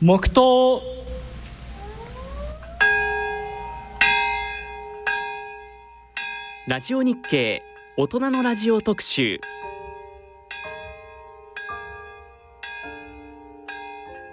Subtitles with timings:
[0.00, 0.80] 黙祷
[6.68, 7.64] ラジオ日経
[7.96, 9.40] 大人のラジオ特集。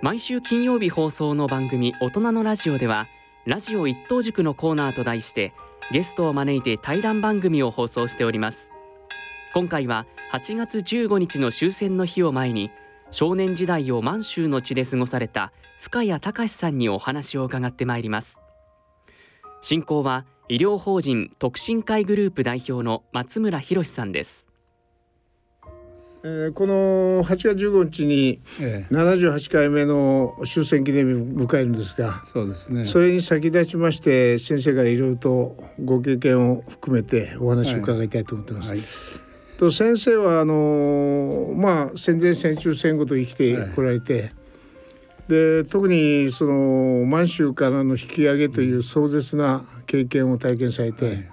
[0.03, 3.07] 毎週金曜日放送の番組大人のラジオでは
[3.47, 5.51] ラジオ一等塾のコーナーと題して
[5.91, 8.71] ゲストを招いて対談番組を放送しております。
[9.55, 12.69] 今回は8月15日の終戦の日を前に
[13.15, 18.41] 少年時代を満州の地で過ごされた深谷隆さんにお話を伺ってまいります
[19.61, 24.49] 進行は医療法人特進会グループ代表の松村博さんです
[26.25, 32.83] えーこの8月15日にええ、78回目の終戦記念日を迎えるんですがそうですね。
[32.83, 38.69] それに先立ちまして先生からいろいろとご経験を含めてお話を伺いたいと思ってます。
[38.71, 38.79] はい、
[39.57, 44.31] と先生はあのまあ戦前戦中戦後と生きてこられて、
[45.27, 51.25] で特にその満州からの引き上げという壮絶な経験を体験されて、はい、はい、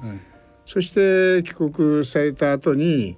[0.64, 3.16] そして帰国された後に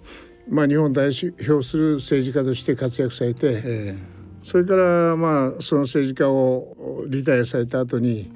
[0.49, 3.99] まあ日本を代表する政治家として活躍されて、え
[4.43, 8.31] それからまあその政治家をリタイアされた後に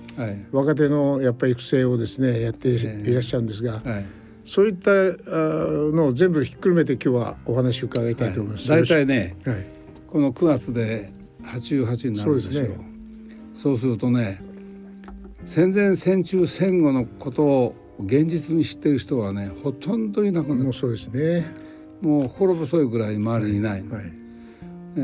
[0.53, 4.18] 若手のやっぱり育成をですねやっていらっしゃるんですが、はい。
[4.49, 8.67] そういったのを全部ひっくるめて今日はお話を伺いたいと思います。
[8.67, 9.67] 大体ね、はい、
[10.07, 12.65] この9月で88になるんですよ。
[12.65, 12.79] そうね
[13.53, 14.41] そうするとね、
[15.45, 20.65] 戦前戦中戦後のことを現実に知ってる人はね、ほとんどいなくなる。
[20.65, 21.45] もうそうですね。
[22.01, 23.87] もう心細いぐらい周りにいない。
[23.87, 24.13] はい
[24.97, 25.01] え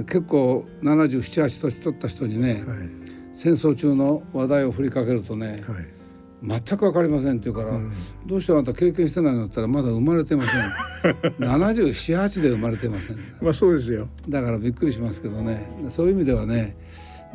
[0.00, 2.88] ー結構77、8年取った人にね、はい
[3.32, 5.97] 戦争中の話題を振りかけるとね、はい。
[6.42, 7.92] 全く分かりませんって言うから、うん。
[8.26, 10.62] どうしてあなた経験してないのって言ったらまだ生まれてません。
[11.38, 13.16] 778で生まれてません。
[13.40, 14.08] まあそうですよ。
[14.28, 15.68] だからびっくりしますけどね。
[15.90, 16.76] そういう意味ではね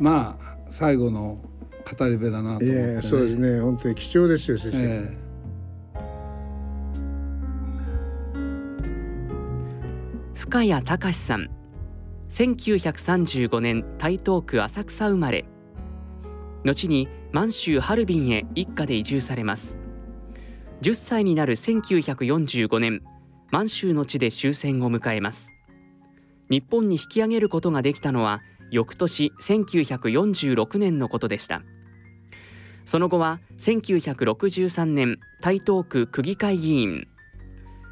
[0.00, 1.38] まあ最後の
[1.98, 3.60] 語り部だなと思って、いね、やそうですね。
[3.60, 4.82] 本当に貴重ですよ先生。
[4.82, 5.24] え
[10.34, 11.50] 深谷隆さん。
[12.30, 15.44] 1935年台東区浅草生まれ。
[16.64, 19.80] 後に満州ハルビンへ一家で移住されます。
[20.82, 23.02] 10歳になる1945年
[23.50, 25.52] 満州の地で終戦を迎えます。
[26.48, 28.40] 日本に引き上げることができたのは
[28.70, 31.62] 翌年1946年のことでした。
[32.84, 37.08] その後は1963年台東区区議会議員。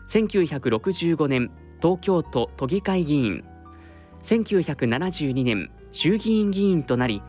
[0.09, 1.51] 1965年
[1.83, 3.43] 東京都都議会議員。
[4.23, 7.21] 1972年衆議院議員となり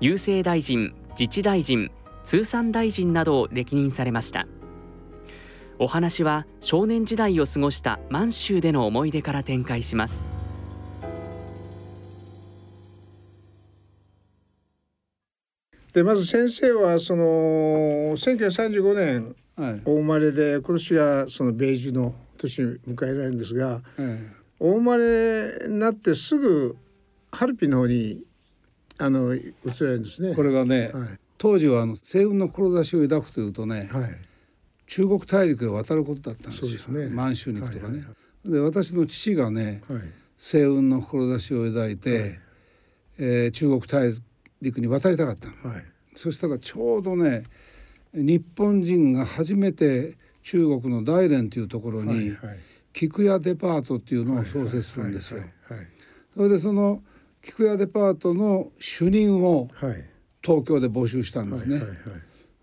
[0.00, 1.90] 郵政大臣自治大臣
[2.24, 4.46] 通産大臣などを歴任されました。
[5.78, 10.28] お話は少年時代を過ごした満州での思い出から展開します。
[15.92, 17.24] でまず先生はその
[18.16, 19.36] 1935年
[19.84, 26.76] お生まれで今年がその米寿の年に迎えられるんですが、えお生まれになってすぐ
[27.30, 28.22] ハルピの方に
[28.98, 29.50] あの移
[29.80, 30.30] らですね。
[30.30, 31.08] えこれがね、はい。
[31.38, 34.10] 当時はあの西軍の志を抱くというとね、はい。
[34.86, 36.78] 中国大陸へ渡ることだったんですよ。
[36.78, 37.08] すね。
[37.08, 40.00] 満州に行くとかね、はいはで私の父がねはい。
[40.36, 42.40] 西雲の志を抱いて、はい。
[43.18, 44.12] えー中国大
[44.62, 45.74] 陸に渡りたかったの。
[45.74, 45.84] はい。
[46.14, 47.44] そしたらちょうどね
[48.12, 52.58] 日本人が初めて中国の大連というところにはいはい。
[52.92, 55.40] 菊屋デパートっていうのを創設するんですよ。
[55.40, 55.86] はいはい。
[56.36, 57.02] それでその
[57.44, 59.68] 菊屋デパートの主任を
[60.42, 61.80] 東京で募集したんですね。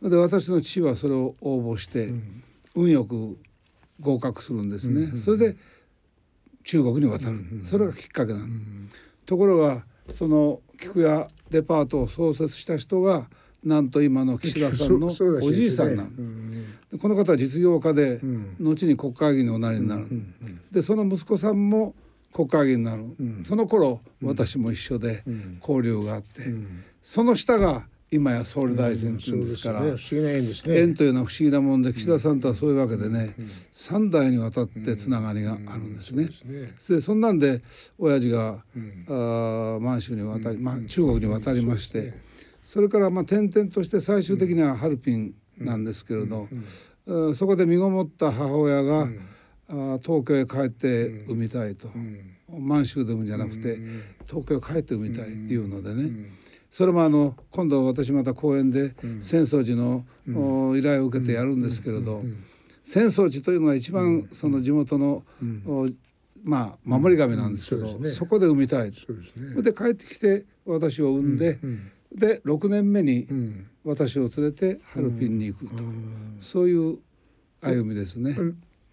[0.02, 2.44] で私の父はそれを応募して、うん。
[2.74, 3.38] 運よく
[4.00, 5.02] 合格するんですね。
[5.02, 5.56] うんうんそれで
[6.64, 8.46] 中国に渡る、うんうんそれがきっかけなの。
[8.46, 8.90] うん
[9.26, 13.30] ところがその菊屋デパートを創設した人が
[13.64, 16.10] なんと今の岸田さんのおじいさんなの。
[16.10, 16.50] うん
[16.92, 18.56] でこの方は実業家で、うん。
[18.60, 20.04] 後に国会議員におなりになる。
[20.04, 20.62] うんうん。
[20.72, 21.94] でその息子さんも
[22.34, 23.04] 国会議員になる。
[23.04, 23.44] ん。
[23.46, 25.58] その頃、私も一緒でうん。
[25.60, 26.84] 交流があって、うん。
[27.02, 33.34] その下が今や総理大臣っていうんですから、縁というのは不思議なもんで岸田さんとはそういうわけでね、
[33.72, 36.30] 三代にわたってつながりがあるんですね。
[36.78, 37.62] そうでそんなんで
[37.98, 39.06] 親父が、うん。
[39.08, 42.14] あー満州に渡り、まあ、中国に渡りまして、
[42.66, 46.50] それからまあ転々として最終的にはハルピンなんですけれど、
[47.08, 47.36] うん。
[47.36, 49.08] そこで身ごもった母親が、
[49.72, 51.90] あー東京へ帰って産みたいと、
[52.50, 53.80] 満州で産むんじゃなくて、
[54.28, 56.12] 東京へ帰って産みたいっていうのでね、
[56.70, 62.24] それもあの今度私また公演で浅草寺の、お依頼を受けてやるんですけれど、
[62.86, 65.24] 浅草寺というのは一番その地元の、
[65.66, 65.88] お
[66.44, 68.12] まあ守り神なんですけど、うん。
[68.12, 69.06] そこで産みたいそ
[69.60, 71.60] うで帰ってきて私を産んで、
[72.14, 73.28] で6年目に
[73.84, 75.84] 私を連れてハルピンに行くと、
[76.42, 76.98] そういう
[77.62, 78.36] 歩みですね。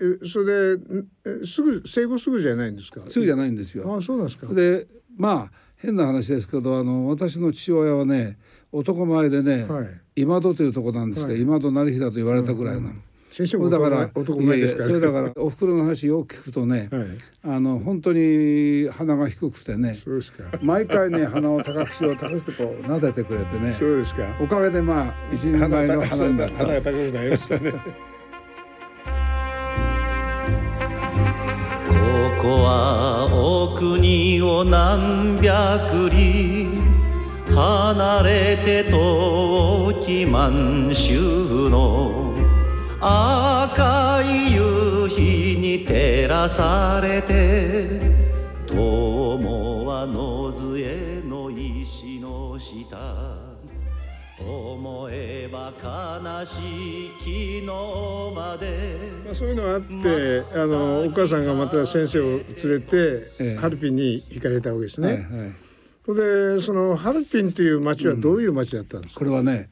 [0.01, 3.03] えそれですぐ生後すぐじゃないんですか？
[3.09, 3.97] すぐじゃないんですよ。
[3.97, 4.53] あそうなんですか。
[4.53, 4.87] で
[5.17, 8.39] まあ変な話ですけどあの私の父親はね
[8.73, 9.87] 男前でね、はい、
[10.17, 12.87] 今戸というとこなんですけど、はい、今戸成平と言われたぐらいなの。
[12.89, 13.03] うんうん。
[13.29, 17.07] 先生もだから男前ですから、ね、それだからお袋の話を聞くとね、はい、
[17.43, 20.45] あの本当に鼻が低くてねそうですか。
[20.63, 24.35] 毎回ね鼻を高くしよう高くしてこう撫でてくれてねそうですか。
[24.41, 26.57] おかげでまあ一人前の鼻になった。
[26.57, 27.75] 鼻が高くなりましたね
[32.39, 36.69] ここはお国を何百里
[37.53, 42.33] 離れて遠き満州の
[43.01, 48.01] 赤い夕日に照らされて
[48.69, 53.48] 友は野杖の石の下。
[54.49, 57.63] 思えば悲しい昨日
[58.35, 65.09] まで、まあ、そういうのがあってあのお母さんがまた先生を連れて、ええ、ハルピンに行かれたわけですね。
[65.09, 69.69] はいはい、でそのハルピンという町はどういう町だったんですか、うん、これはね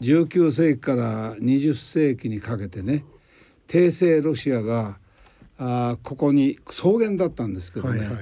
[0.00, 3.04] 19世紀から20世紀にかけてね
[3.66, 4.98] 帝政ロシアが
[5.58, 8.16] あここに草原だったんですけどね、はいはい、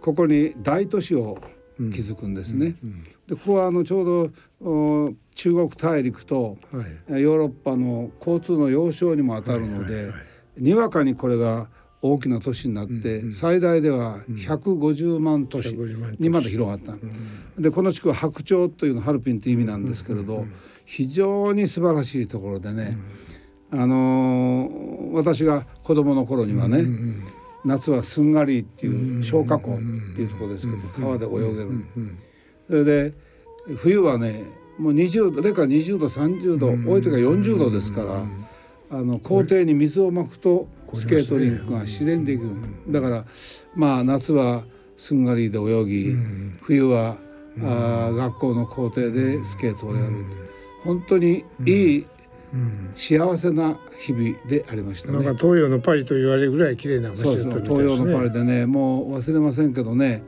[0.00, 1.38] ここに大都市を
[1.78, 2.76] 築くんですね。
[2.82, 6.56] うんうんうん、でここはあのちょうど中国大陸と、
[7.08, 10.10] はい、ヨーロッパの交通の要衝にもあたるので、
[10.56, 11.68] にわかにこれが
[12.02, 15.74] 大きな都市になって、うんうん、最大では150万都市
[16.18, 16.92] にまで広がった。
[16.92, 17.00] うん。
[17.56, 20.54] うん、でこの地区は白鳥というのはハルピンという意味なんですけれど、うんうんうん。
[20.84, 22.96] 非常に素晴らしいところでね、
[23.72, 27.22] うん、あのー、私が子供の頃にはね、うん、
[27.64, 29.78] 夏はすんがりっていう消火湖っ
[30.14, 31.86] ていうところですけど、川で泳げる、
[32.68, 33.12] それで
[33.76, 34.44] 冬はね
[34.78, 38.22] もう20度零下20度30度、多い時は40度ですから、
[38.90, 42.50] あの校庭に水をまくとスケートリンクが自然できる、
[42.88, 43.24] だから
[43.74, 44.64] まあ夏は
[44.96, 46.14] すんがりで泳ぎ、
[46.62, 47.16] 冬は
[47.62, 50.12] あ学校の校庭でスケートをやる。
[50.84, 52.06] 本当にいい、
[52.94, 55.24] 幸せな日々でありましたね。
[55.24, 57.76] なんか東洋のパリと言われるぐらい綺麗な場所だったみたいですね。
[57.76, 60.22] 東洋のパリでね、もう忘れませんけどね、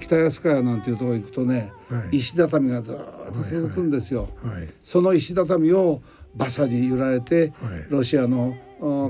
[0.00, 4.28] 北安川なんていうところ行くとね、はい、石畳がずっと続くんですよ。
[4.42, 4.62] はい。
[4.62, 6.02] はい、その石畳を
[6.34, 7.52] 馬車に揺られて、
[7.88, 8.56] ロシアの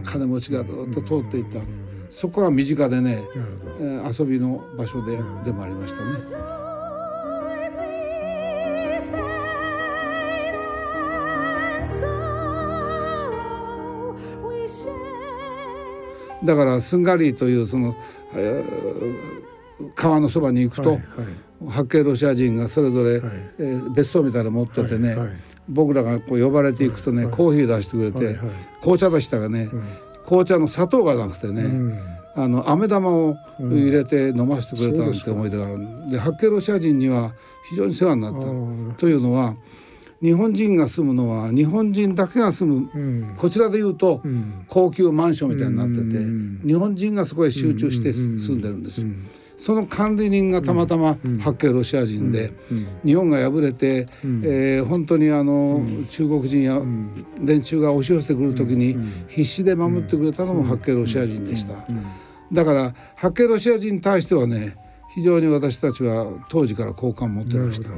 [0.04, 1.60] 金持ちがずっと通っていった。
[2.10, 3.22] そこが身近でね、
[4.18, 6.60] 遊びの場所ででもありましたね。
[16.42, 17.94] だからスンガリーというその、
[18.34, 19.49] えー、
[19.94, 25.36] 川のそばに行くと、はいはい、八景ロシア人がそれぞれ、はい、えー、別荘みたいなの持っててね、はいはい、
[25.68, 28.46] 僕らがこう呼ばれていくとね、コーヒー出してくれて、はいはい、
[28.80, 29.68] 紅茶出したがね、
[30.24, 31.98] 紅茶の砂糖がなくてね、うん。
[32.34, 37.32] あの飴玉を入れて飲ませてくれたんって思い出がある、うん、で八景ロシア人には
[37.68, 39.56] 非常に世話になったというのは
[40.22, 42.98] 日本人が住むのは日本人だけが住む、う
[43.32, 49.08] ん、こちらでいうと、うん、高級マンションみたいになってて、うん、日本人がそこへ集中して住んでるんですよ。
[49.60, 52.50] その管理人がたまたま八景ロシア人で、
[53.04, 56.80] 日本が敗れて、えー、本当にあの、中国人や
[57.44, 58.96] 連中が押し寄せてくる時に
[59.28, 61.74] 必死で守ってくれたのも八景ロシア人でした。
[62.50, 64.78] だから八景ロシア人に対してはね
[65.14, 67.90] 非常に私たちは当時から好感を持ってました。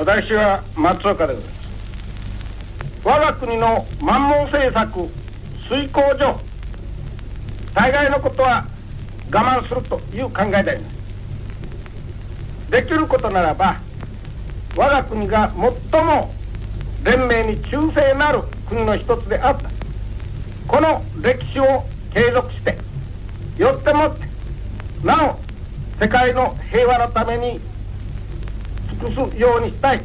[0.00, 1.40] 私は松岡です。
[3.04, 5.10] 我が国の満蒙政策
[5.68, 6.40] 遂行上
[7.74, 8.66] 大概のことは
[9.30, 12.70] 我慢するという考えであります。
[12.70, 13.76] できることならば
[14.74, 15.52] 我が国が
[15.92, 16.34] 最も
[17.04, 18.40] 連盟に忠誠なる
[18.70, 19.68] 国の一つであった。
[20.66, 22.78] この歴史を継続して
[23.58, 24.26] よってもって
[25.04, 25.38] なお
[26.02, 27.60] 世界の平和のために
[28.90, 30.00] 尽くすようにしたい。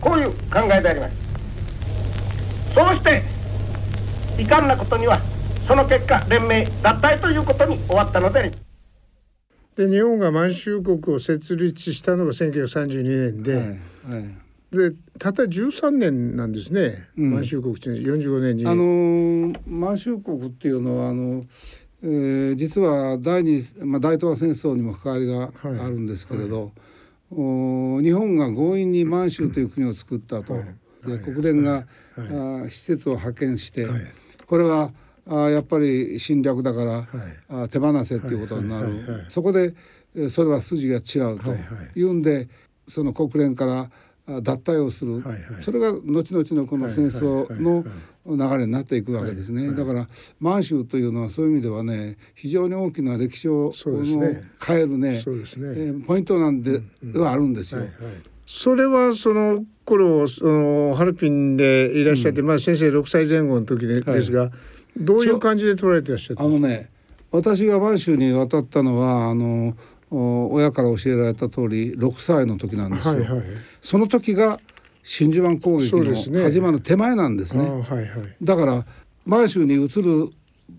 [0.00, 1.14] こういう考えであります。
[2.74, 3.22] そうして
[4.38, 5.20] 遺憾なことには
[5.66, 8.62] その結果連盟脱退ということに終わったのであります。
[9.76, 14.40] で日本が満州国を設立したのが1932年で、はいはい。
[14.72, 18.66] でたった13年なんですね、うん、満州国って45年に。
[18.66, 21.44] あのー、満州国っていうのはあの、
[22.02, 26.72] えー、実は第二、まあ、大東亜戦争にも関わりがあるんですけれど、はいはい
[27.30, 30.54] 日本が強引に満州という国を作ったと、
[31.06, 33.86] で国連が、あ施設を派遣して、
[34.46, 34.90] これは
[35.28, 37.08] あやっぱり侵略だから、
[37.62, 39.74] あ手放せっていうことになる、そこで
[40.28, 41.54] それは筋が違うと
[41.94, 42.48] いうんで、
[42.88, 43.90] その国連から
[44.42, 45.22] 脱退をする、
[45.60, 47.84] それが後々のこの戦争の
[48.26, 50.08] 流れになっていくわけですね、だから
[50.38, 53.72] 満州というのはそういう意味ではね非常に大きな歴史を
[54.64, 56.80] 変えるねね、えー、ポイントなんで,、
[57.14, 57.82] はあるんですよ。
[58.46, 64.50] それはその頃そのハルピンでいらっしゃって、まあ先生6歳前後の時で,、ですが
[64.96, 66.90] どういう感じで捉えてらっしゃったあのね
[67.30, 69.76] 私が満州に渡ったのはあの
[70.10, 73.14] 親から教えられた通り6歳の時なんですよ。
[73.14, 73.42] はいはい、
[73.80, 74.60] その時が
[75.02, 77.64] 真珠湾攻撃の始まる手前なんですね。
[77.64, 78.84] すねはいはい、だから
[79.24, 80.30] 満州に移る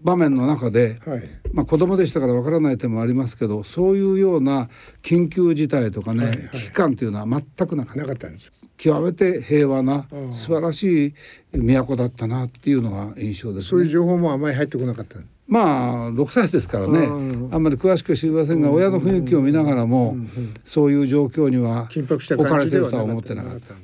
[0.04, 1.24] 場面の中で、はい、
[1.54, 4.70] まあ子供でしたからわからない点もありますけどそういうような
[5.02, 8.02] 緊急事態とかね、はいはい、危機感というのは全くなかった。
[8.02, 8.70] なかったんです。
[8.78, 11.14] 極めて平和な素晴らしい
[11.54, 15.20] 都だったなっていうのが印象です、ね、そういう情報もあまり入ってこなかった
[15.51, 17.08] まあ6歳ですからね
[17.51, 20.15] あんまり詳しく知りませんが親の雰囲気を見ながらも
[20.63, 23.75] そういう状況には置かれてるとは思ってなかった。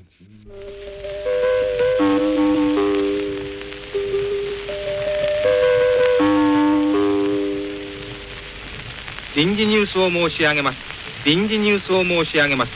[9.36, 10.77] 臨時ニュースを申し上げます。
[11.25, 12.71] 臨時ニュースを申し上げます。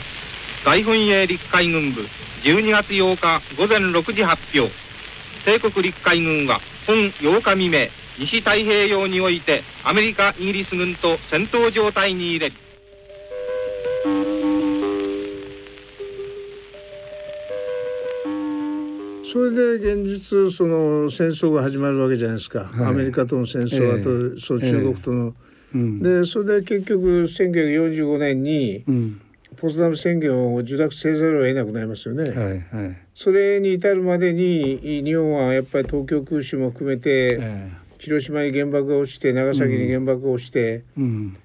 [0.66, 2.02] 大本営陸海軍部
[2.44, 4.70] 12月8日午前6時発表。
[5.46, 7.88] 帝国陸海軍は本8日未明、
[8.18, 12.56] 西太平洋においてアメリカ、イギリス軍と戦闘状態に入れる。
[19.24, 28.84] それで現実その戦争が始まるわけじゃないですか、はい、アメリカとの戦争、えー、あとその中国との、えーでそれで結局1945年に、
[29.56, 32.24] ポツダム宣言を受諾せざるを得なくなりますよね。
[32.24, 41.36] はいはい、それに至るまでに日本はやっぱり東京空襲も含めて、えー、広島に原爆が落ちて長崎に原爆が落ちて、うん、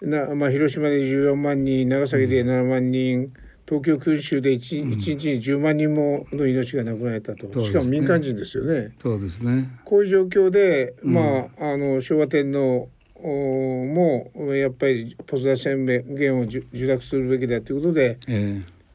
[0.00, 3.32] なまあ、広島で14万人長崎で7万人、
[3.66, 8.94] 東京空襲で 1,、うん、1日に10万人もの命がなくなったと、しかも民間人ですよね。
[9.02, 9.80] そうですね。
[9.84, 12.88] こういう状況で、まあ、あの昭和天皇
[13.20, 18.18] もやっぱりポツダ宣言を受諾するべきだということで、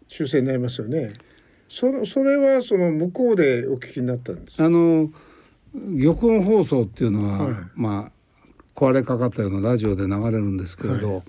[0.08, 1.10] 修正になりますよね。
[1.68, 4.64] そそれはその向こうでお聞きになったんです。
[4.64, 5.12] あの
[5.74, 8.12] 玉音放送っていうのは、はい、まあ
[8.76, 11.24] 壊れかかったようなラジオで流れるんですけれど、はい、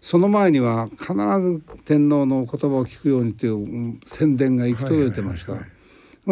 [0.00, 5.54] その前には必ず天皇の言葉を聞くようにという宣伝が行き届いてました。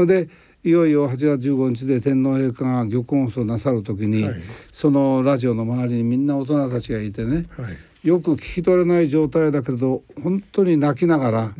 [0.06, 0.28] で
[0.62, 4.34] いよいよ8月15日で天皇陛下が玉音放送なさる時に、はい、
[4.70, 7.66] そのラジオの周りにみんな大人たちがいてね、は
[8.04, 11.54] い、よく聞き取れない状態だけど本当に泣きながら、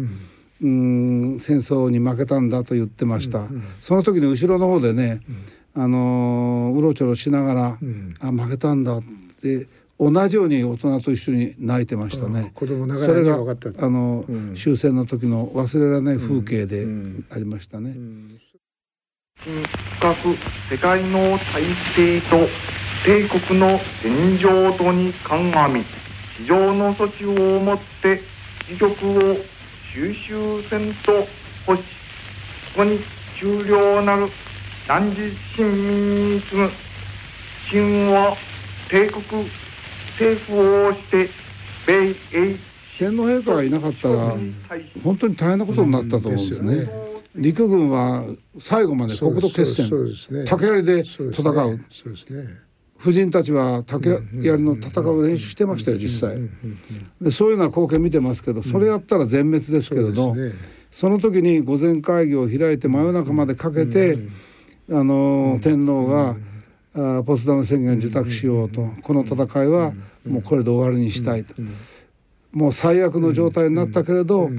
[0.61, 3.39] うん、うん戦争に負けたんだと言ってました。
[3.39, 5.37] うんうん、その時に後ろの方でね、うん、
[5.75, 9.03] あのうろちょろしながら、うん、あ負けたんだっ
[9.41, 12.53] て同じように大人と一緒に泣いてましたね。
[12.55, 13.87] 子供ながらに分かった。
[13.87, 16.87] あの、うん、終戦の時の忘れられない風景で
[17.31, 17.95] ありましたね。
[19.43, 20.37] 深く
[20.71, 21.63] 世界の体
[21.95, 22.49] 制と
[23.05, 25.85] 帝国の現状とに鑑み
[26.37, 28.23] 非常の措置をもって
[28.69, 29.37] 自局を
[29.93, 31.13] 収集せんと
[31.67, 31.85] 欲し
[32.75, 33.01] ここに
[33.39, 34.29] 終了なる
[34.91, 36.71] 男児親民に次ぐ
[37.71, 38.37] 秦は
[38.91, 39.25] 帝国
[40.19, 41.31] 政府をして
[41.87, 42.59] 米英
[42.99, 44.35] 天皇陛下がいなかったら
[45.05, 46.91] 本当に大変なことになったと思うんですね。
[47.37, 48.25] 陸軍は
[48.59, 51.33] 最後まで国土決戦、ね、竹槍で戦う。
[51.33, 52.59] そうですね。
[52.99, 56.37] 婦人たちは竹槍の戦う練習してましたよ実際。
[57.21, 60.51] でそういうような光景見てますけどそれやったら全滅ですけれど、ね、
[60.91, 64.19] その時に御前会議を開いて真夜中までかけて、
[64.91, 66.37] あの天皇が、
[66.95, 69.93] あポツダム宣言受託しようとこの戦いは
[70.27, 71.55] もうこれで終わりにしたいと。
[72.53, 74.51] もう最悪の状態になったけれど、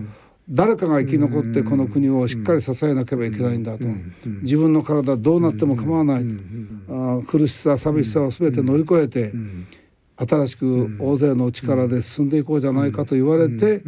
[0.50, 3.86] 誰かが生き残ってこの国をしっかり支えなければいけないんだと。
[4.42, 6.26] 自分の体どうなっても構わない
[6.88, 7.24] と。
[7.28, 9.34] 苦しさ寂しさを全て乗り越えて
[10.18, 13.82] 新しく大勢の力で進んでいこうじゃないかと言われて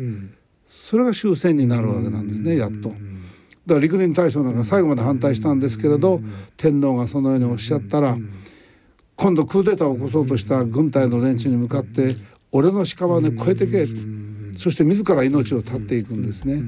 [0.70, 2.94] それが終戦になるわけなんですねやっと。
[3.66, 6.20] だから陸林大将なんか最後まで反対したんですけれど
[6.58, 8.18] 天皇がそのようにおっしゃったら
[9.16, 12.16] 今度クーデターを起こそうとした軍隊の連中に向かって
[12.52, 13.88] 「俺の屍越えてけ」
[14.58, 16.62] そして自ら命を絶っていくんですね。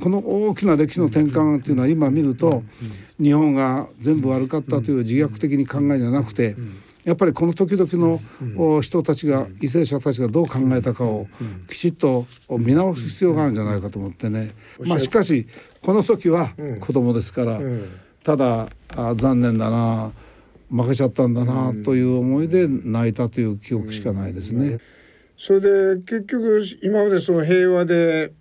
[0.00, 2.62] この大きな歴史の転換というのは今見ると
[3.20, 6.56] 日本が全部悪かったという自虐的に考えじゃなくて
[7.04, 8.20] やっぱりこの時々の、
[8.56, 11.26] お人たちが為政者たちがどう考えたかを
[11.68, 15.46] きちっと見直す必要があるんじゃないかと思ってね、まあ、しかし
[15.84, 17.60] この時は子供ですから、
[18.22, 20.12] ただあ残念だな
[20.70, 24.78] 負けちゃったんだなという思いで泣いたという記憶しかないですね。
[25.36, 25.60] それ
[25.96, 28.32] で結局今までその平和で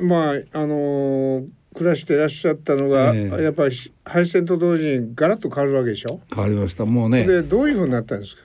[0.00, 1.42] まああの
[1.74, 3.42] 暮らしていらっしゃったのが、ええ。
[3.42, 6.20] やっぱり敗戦と同時にガラッと変わるわけでしょ？
[6.32, 6.84] 変わりました。
[6.84, 7.26] もうね。
[7.26, 8.42] でどういうふうになったんですか？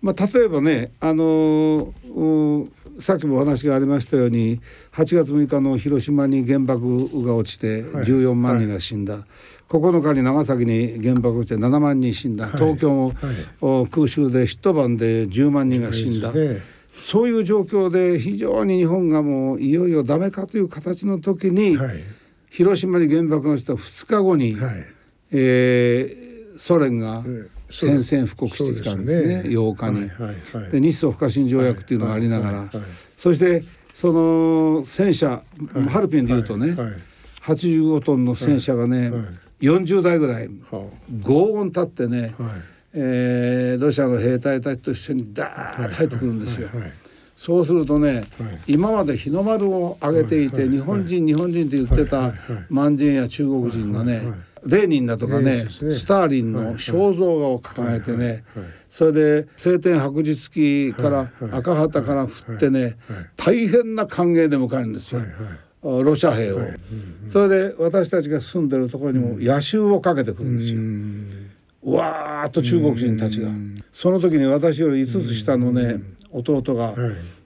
[0.00, 4.60] まあ、例えばね、あのーうさっきもお話がありましたように
[4.92, 9.18] 8月6日の広島に原爆が落ちて14万人が死んだ、
[9.68, 13.12] 9日に長崎に原爆が落ちて7万人死んだ、東京も、
[13.60, 16.32] お空襲で一晩で10万人が死んだ、
[16.92, 22.02] そういう状況で非常に日本がもういよいよダメかという形の時に、はい。
[22.50, 24.74] 広島に原爆が落ちた2日後に、はい。
[25.32, 26.28] えー
[26.58, 29.26] ソ連がん宣戦布告してきたんですね。
[29.26, 29.54] ですね。
[29.56, 30.00] 8日に。
[30.00, 30.70] はいはいはい。
[30.70, 32.86] で日ソ不可侵条約っていうのがありながら、はいはいはい。
[33.16, 35.42] そしてその戦車、
[35.88, 36.92] ハルピンでいうとね、はい
[37.42, 39.24] 85トンの戦車がね、はい。
[39.60, 40.84] 40台ぐらいは
[41.22, 42.52] 轟音立ってね、あはい。
[42.94, 46.68] えーロシアの兵隊たちと一緒にダーッと入ってくるんですよ。
[46.68, 46.92] はいはい。
[47.36, 48.24] そうするとね、
[48.66, 52.34] 今まで日の丸を上げていて、日本人日本人って言ってた
[52.68, 54.22] 満人や中国人がね、
[54.68, 55.70] レーニンだとかねね。
[55.70, 58.44] スターリンの肖像画を掲げてね
[58.88, 62.96] それで青天白日旗から赤旗から振ってね
[63.36, 65.22] 大変な歓迎で迎えるんですよ。
[65.80, 66.58] ロシア兵を、
[67.28, 70.80] それで私たちが住んでるところにも野襲をかけてくるんですよ。
[71.84, 73.48] うわーっと中国人たちが。
[73.92, 76.00] その時に私より5つ下のね
[76.32, 76.94] 弟が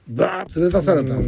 [0.08, 1.20] バーッと連れ出されたの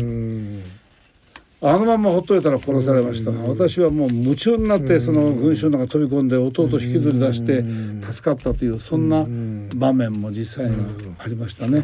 [1.67, 3.33] あのまんまほっといたら殺されました。
[3.33, 7.65] が私はもう夢中になってその群衆の中飛び込んで弟を引きずり出して
[8.03, 9.27] 助かったというそんな
[9.75, 10.85] 場面も実際には
[11.21, 11.83] ありましたね。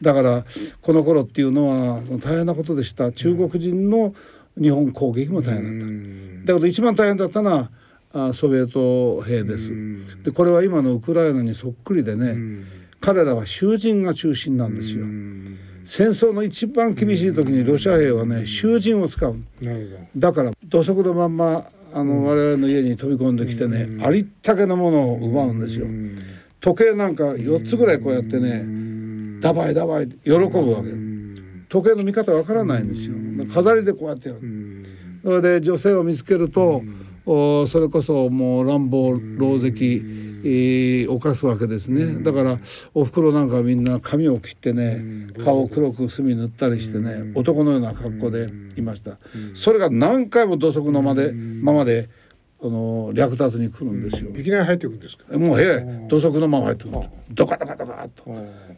[0.00, 0.44] だから
[0.80, 3.10] この頃っていうのは大変なことでした。
[3.10, 4.14] 中国人の
[4.56, 5.88] 日本攻撃も大変だっ
[6.44, 6.52] た。
[6.52, 7.70] だけど一番大変だったのは
[8.12, 9.72] あソビエト兵です。
[10.22, 12.36] でこれは今のウクライナにそっくりでね
[13.00, 15.04] 彼らは囚人が中心なんですよ。
[15.84, 19.36] 戦争の一番厳しい時にロシア兵はね囚人を使う。
[20.16, 25.86] だから土足のまんまあの、我々の家に飛び込んできてね、ありったけのものを奪うんですよ。
[26.60, 28.62] 時計なんか4つぐらいこうやってね、
[29.40, 30.36] ダバイダバイ喜ぶ
[30.72, 30.90] わけ。
[31.68, 33.14] 時計の見方わからないんですよ。
[33.52, 34.40] 飾りでこうやってやる。
[35.22, 36.82] それで女性を見つけると、
[37.26, 40.19] おそれこそもう乱暴狼藉、えー
[41.08, 42.58] 犯すわけですね、だから
[42.94, 45.02] おふくろなんかはみんな髪を切ってね、
[45.44, 49.18] 顔を黒く墨塗ったりしてね、男のような格好でいました、
[49.54, 52.08] それが何回も土足のまで、ままで
[52.62, 54.38] あの略奪に来るんですよ、ど。
[54.38, 55.38] いきなり入ってくるんですか？
[55.38, 56.96] もう部屋へ土足のまま入ってくる
[57.30, 58.24] ドカドカドカっと。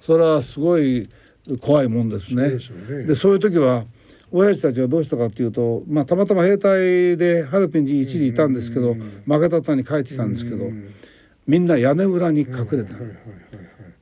[0.03, 1.09] それはすごい
[1.61, 2.51] 怖いもんですね。
[3.07, 3.85] でそういう時は
[4.31, 10.71] 親父たちはどうしたかっていうと、まあ、たまたま兵隊でハルピンに一時いたんですけど負けたったに帰ってきたんですけど
[11.47, 12.95] みんな屋根裏に隠れた。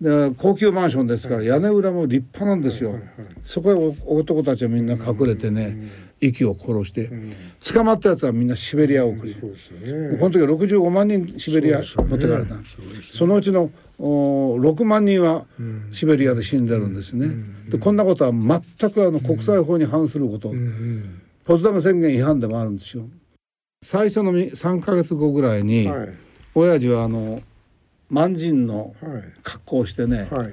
[0.00, 2.94] で高級マンションですから屋根裏も立派なんですよ。
[3.42, 5.76] そこへお男たちはみんな隠れてね
[6.20, 7.10] 息を殺して
[7.72, 9.34] 捕まったやつはみんなシベリア送り。
[9.34, 9.40] ね。
[10.18, 12.54] この時は65万人シベリア持ってかれた
[13.12, 15.44] そのうちのお6万人は
[15.90, 17.28] シベリアで死んでるんですね。
[17.68, 20.54] でこんなことは全くあの国際法に反すること、
[21.44, 23.04] ポツダム宣言違反でもあるんですよ。
[23.82, 26.08] 最初の3ヶ月後ぐらいに、はい
[26.54, 27.40] 親父はあの
[28.08, 29.22] 満人のはい。
[29.42, 30.52] 格好をしてね、はい。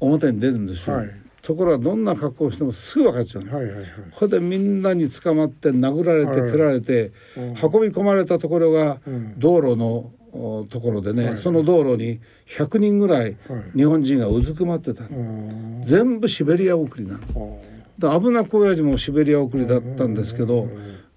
[0.00, 0.96] 表に出るんですよ。
[0.96, 1.10] はい。
[1.40, 3.54] ところがどんな格好をしてもすぐ分かっちゃうの。
[3.54, 3.84] はいはいはい。
[4.10, 6.52] ここでみんなに捕まって殴られてはい。
[6.52, 9.38] 蹴られて運び込まれたところがん。
[9.38, 13.36] 道路のおところでねその道路に100人ぐらい
[13.76, 15.04] 日本人がうずくまってた。
[15.04, 15.80] うん。
[15.82, 17.60] 全部シベリア送りなの。
[17.98, 20.66] で危なく親父もシベリア送りだったんですけど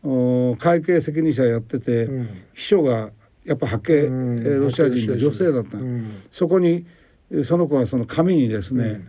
[0.03, 2.07] お会計責任者やってて
[2.53, 3.10] 秘書が
[3.47, 5.77] やっぱ白系えーロシア人の女性だった。
[5.77, 6.86] のそこに
[7.31, 9.01] えーその子はその紙にですね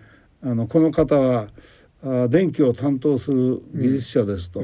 [0.42, 1.48] あのこの方は
[2.05, 4.62] あ電気を担当する技術者ですと、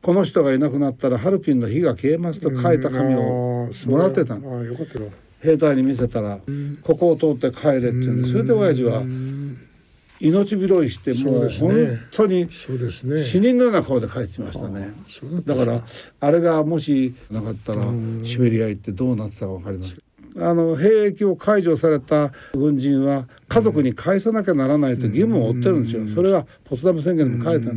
[0.00, 5.10] この人がいなくなったらハルピンの火が消えますと書いた紙をもらってたの、ああよかったよ。
[5.40, 6.38] 兵隊に見せたら、
[6.82, 9.02] ここを通って帰れって言うんでそれで親父は
[10.20, 13.22] 命拾いしてもう本当にそうですね。
[13.22, 14.92] 死人のような顔で帰ってきましたね。
[15.44, 15.82] だから
[16.20, 17.86] あれがもしなかったら
[18.24, 19.96] シベリア行ってどうなってたか分かります。
[20.40, 26.06] あの兵役を解除された軍人は家族に返さなきゃならないと義務を負ってるんですよ。
[26.08, 27.76] それはポツダム宣言でも書いてある。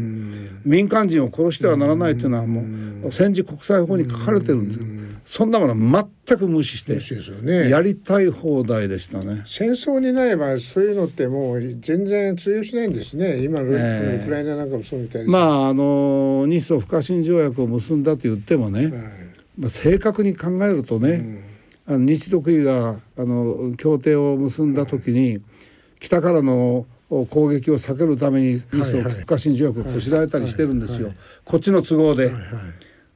[0.65, 2.61] 民間人を殺してはならないというのはも
[3.07, 4.85] う戦時国際法に書かれてるんですよ。
[5.25, 6.99] そんなものは全く無視して
[7.69, 9.43] やりたい放題でしたね。
[9.45, 18.91] 戦争になればそういうのってもう全然通用しないんですね今のウええクライナなんかもそうみたいですまああの日ソ不可侵条約を結んだと言ってもね、はい
[19.57, 21.43] まあ、正確に考えるとね、
[21.85, 25.41] あの日独伊があの協定を結んだ時に、
[25.99, 32.39] 北からの攻撃を避けるために日ソ不可侵条約をこしらえたりしてるんですよ、こっちの都合で、はいうん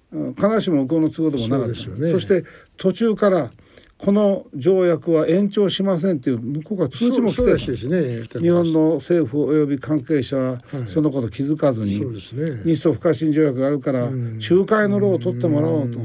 [0.09, 1.75] 必ずしも向こうの都合でもなかった。
[1.75, 2.09] そね。
[2.09, 2.45] そして
[2.77, 3.49] 途中から
[3.97, 7.43] この条約は延長しませんっていう向こうから通知も来て
[7.89, 8.17] ね。
[8.39, 12.61] 日本の政府及び関係者はそのこと気づかずに、そうですね。
[12.63, 15.99] 日ソ不可侵条約があるから仲介の労を取ってもらおうと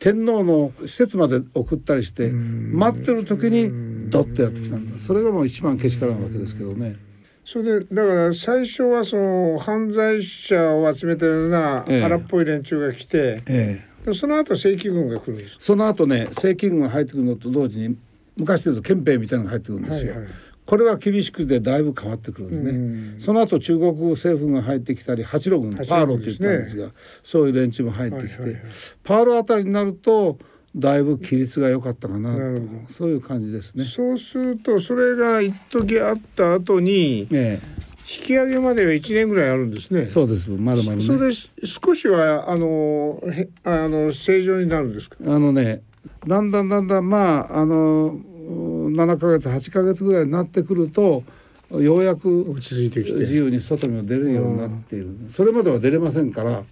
[0.00, 4.98] 天皇の施設まで送ったりして待ってる時にドッとやってきたんだ。
[4.98, 6.96] それがもう一番けしからんわけですけどね。
[7.44, 12.02] それでだから最初はその犯罪者を集めたようなええ。
[12.02, 14.06] 荒っぽい連中が来て、ええ。
[14.06, 17.96] でその後正規軍が来るんですその後ね正規軍が入ってくるのと同時に
[18.38, 20.12] 昔で言うと憲兵みたいなのが入ってくるんですよ。
[20.12, 20.30] はいはい
[20.70, 23.18] これは厳しくてだいぶ変わってくるんですね。
[23.18, 26.90] その後中国政府が入ってきたり八路軍パーロって言ったんですが
[27.24, 28.62] そういう連中も入ってきて、はいはいはい。
[29.02, 30.38] パーロあたりになると
[30.76, 32.62] だいぶ規律が良かったかなと。
[32.86, 33.82] そういう感じですね。
[33.82, 37.58] そうするとそれが一時あった後にえ
[38.02, 40.02] 引き上げまでは1年ぐらいあるんですね。
[40.02, 40.48] え、そうです。
[40.50, 41.02] まだまだね。
[41.02, 45.16] それで少しはあのへあの正常になるんですか？
[45.26, 45.82] あのね
[46.28, 51.22] だんだんだんだんまああの7ヶ月8ヶ月ぐらいになってくると
[51.70, 53.20] ようやく落ち着いてきて。
[53.20, 56.64] 自由に外にも出れるようになっている、それまでは出れませんから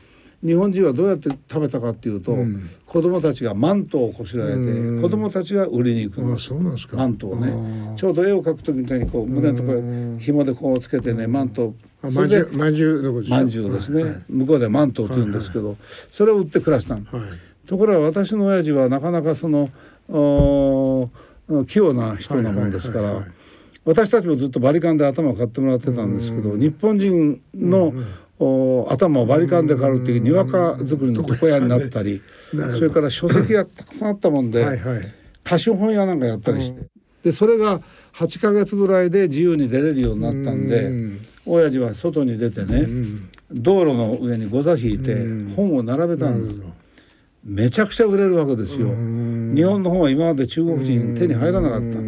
[0.45, 2.37] 日本人はどうやって食べたかっていうと、
[2.87, 6.97] 子供たちがマントをこしらえて、子供たちが売りに行くんあですそうなんですか。
[6.97, 7.95] マントをね。
[7.97, 9.83] ちょうど絵を描く時みたいにこう胸のところ
[10.19, 11.75] 紐でこうつけてねマント。
[12.01, 15.77] まんじゅうまんじゅうですね、向こうでマントと言うんですけど、
[16.09, 17.03] それを売って暮らしたの。
[17.11, 17.23] はい。
[17.67, 19.71] ところが私の親父はなかなかその
[20.09, 21.28] おー
[21.67, 23.27] 器用な人なもんですから、
[23.85, 27.95] 私たちもずっとバリカンで頭を買ってもらってたんですけど、日本人の、
[28.89, 32.21] 頭をバリカンで買うっていうにわか作りの床屋になったり、
[32.53, 35.01] それから書籍がたくさんあったもんで、はいはい。
[35.43, 36.83] 多種本屋なんかやったりして、
[37.25, 37.81] でそれが
[38.15, 41.19] 8ヶ月ぐらいで自由に出れるようになったんで、うん。
[41.47, 42.87] 親父は外に出てね、
[43.51, 45.17] 道路の上にご座引いて
[45.57, 46.61] 本を並べたんです。
[47.45, 48.89] めちゃくちゃ売れるわけですよ。
[48.89, 51.99] 日本の本は今まで中国人手に入らなかった。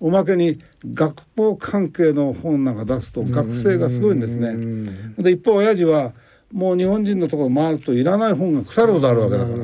[0.00, 0.56] おまけに
[0.94, 4.54] 学校関係の本なんか出すと学生がすごいんですね。
[5.18, 6.12] で一方親父は
[6.52, 9.56] もう日本人のところ回るといらない本が腐るほどあるわけだから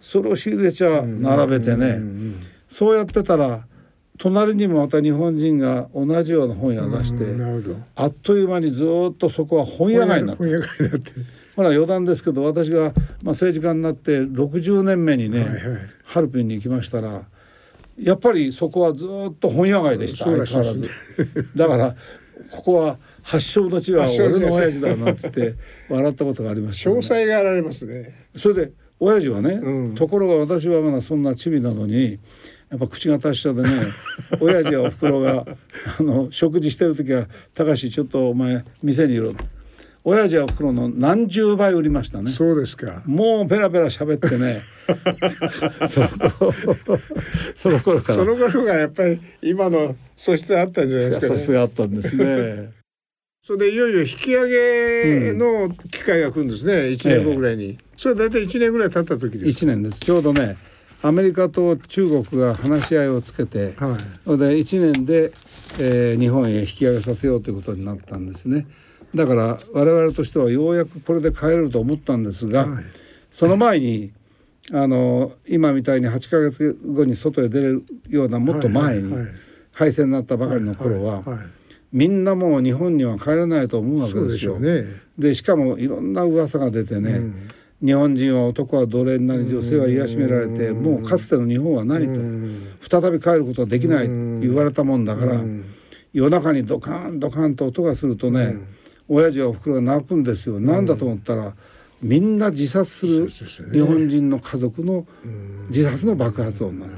[0.00, 2.00] それを仕入れちゃ並べてね
[2.68, 3.66] そうやってたら
[4.18, 7.24] 隣にもまた日本人が同じような本屋出して
[7.96, 10.50] あっという間にずっとそこは本屋街になった本。
[10.52, 11.12] 屋街になって
[11.58, 12.92] ほら余談ですけど私が、まあ、
[13.30, 15.60] 政治家になって60年目にね、はいはい。
[16.04, 17.22] ハルピンに行きましたら
[18.00, 20.26] やっぱりそこはずっと本屋街でした。
[20.26, 20.88] 相変わらず。
[21.56, 21.96] だから
[22.52, 25.56] ここは発祥の地は俺の親父だなっつって
[25.88, 28.28] 笑ったことがありました、詳ね、細があられますね。
[28.36, 29.94] それで親父はね、うん。
[29.96, 32.20] ところが私はまだそんなチビなのに
[32.70, 33.70] やっぱ口が達者でね
[34.40, 35.44] 親父やおふくろが
[35.98, 39.34] あの食事してる時は「高志ちょっとお前店にいろ」
[40.08, 42.30] 親父やおふくろの何十倍売りましたね。
[42.30, 43.02] そうですか。
[43.04, 44.62] もうペラペラ喋ってね。
[47.54, 48.14] その頃から。
[48.14, 52.70] その頃がやっぱり今の素質あったんじゃないですかさねすがあったんですね。
[53.44, 60.00] それでいよいよ引き上げの機会が来るんですね、1年後ぐらいに、それ大体1年ぐらい経った時です1年です。
[60.00, 60.56] ちょうどね
[61.02, 63.96] アメリカと中国が話し合いをつけて、はい。
[64.24, 65.32] それで1年で、
[65.78, 68.66] えー日本へ引き上げさせようということになったんですね。
[69.14, 72.84] だから我々としてはようやくこれで帰れると思ったんですが、はい。
[73.30, 74.12] その前に
[74.72, 79.14] あの今みたいに8ヶ月後に外へ出れるようなもっと前に
[79.72, 81.22] 敗戦になったばかりの頃は、
[81.92, 84.58] みんなもう日本には帰れないと思うわけですよ。
[84.58, 84.88] でね。
[85.18, 87.20] でしかもいろんな噂が出てね、
[87.82, 93.00] 日本人は男は奴隷になり女性は癒しめられてもうかつての日本はないと。
[93.00, 95.40] 再び帰ることはできないと言われたもんだから
[96.12, 98.56] 夜中にドカンドカンと音がするとね
[99.08, 100.60] 親父やおふくろが泣くんですよ。
[100.60, 101.54] なんだと思ったら
[102.00, 105.06] みんな自殺する日本人の家族の
[105.68, 106.92] 自殺の爆発音になる。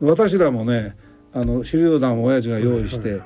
[0.00, 0.96] 私らもね
[1.32, 3.20] あの手榴弾を親父が用意して、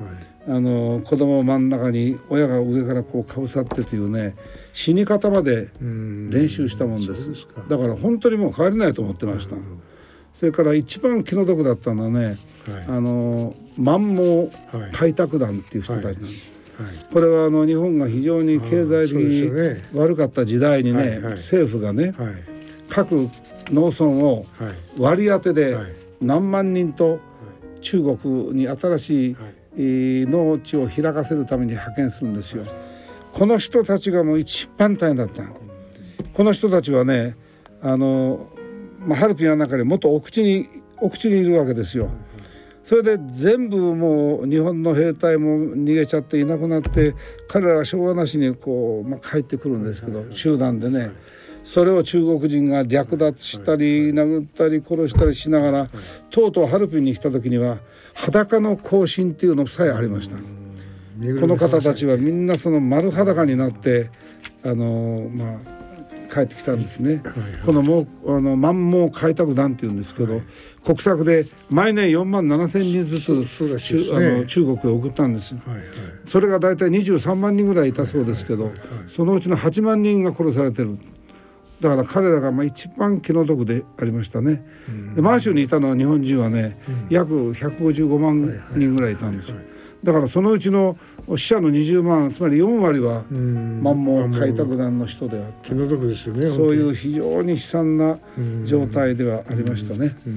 [0.46, 4.34] あの子供を真ん中に親が上からこうかぶさってというね
[4.72, 9.56] 死に方まで練習したもんです,、だから本当にもう帰れないと思ってました、
[10.32, 12.36] それから一番気の毒だったのはね、はい。
[12.88, 14.92] あの満蒙はい。
[14.92, 16.57] 開拓団っていう人たちなんです、はい
[17.12, 22.34] これはあの日本が非常に経済的に悪かった時代にね、政府がね、はい。
[22.88, 23.28] 各
[23.70, 24.72] 農村をはい。
[24.98, 25.92] 割り当てではい。
[26.20, 27.20] 何万人と
[27.80, 29.36] 中国に新しい、
[29.76, 32.64] 農地を開かせるために派遣するんですよ。
[33.34, 35.44] この人たちがもう一番大変だった。
[36.32, 37.36] この人たちはね
[37.82, 38.48] あの、
[38.98, 40.66] まあ、ハルピンの中でもっと奥地に
[41.00, 42.10] 奥地にいるわけですよ。
[42.88, 47.14] それで全部もう日本の兵隊も逃げちゃっていなくなって
[47.46, 51.12] 彼らはしょうがなしにこう、まあ、帰ってくるんですけど集団でね。
[51.64, 55.88] それを中国人が略奪したり殴ったり殺したりしながら
[56.30, 57.76] とうとうハルピンに来た時には
[58.14, 60.38] 裸の行進っていうのさえありました。
[60.38, 64.10] この方たちはみんなその丸裸になって
[64.64, 65.78] あのまあ
[66.32, 67.22] 帰ってきたんですね。
[67.64, 70.42] このもうあの満蒙開拓団っていうんですけど、
[70.88, 73.30] 国策で毎年4万7千人ずつ
[74.18, 74.36] ね。
[74.36, 75.60] あの中国へ送ったんですよ。
[75.66, 75.86] はいはい。
[76.24, 78.72] それが大体23万人ぐらいいたそうですけど、
[79.06, 80.96] そのうちの8万人が殺されてる。
[81.80, 84.64] だから彼らがまあ一番気の毒でありましたね。
[85.14, 89.56] で満州にいたのは日本人はね、約155万人ぐらいいたんですよ。
[90.02, 90.96] だからそのうちの
[91.36, 93.82] 死者の20万つまり4割はうん。
[93.82, 98.18] 満蒙開拓団の人であって気の毒ですよねそういう非常に悲惨な
[98.64, 100.16] 状態ではありましたね。
[100.24, 100.30] そ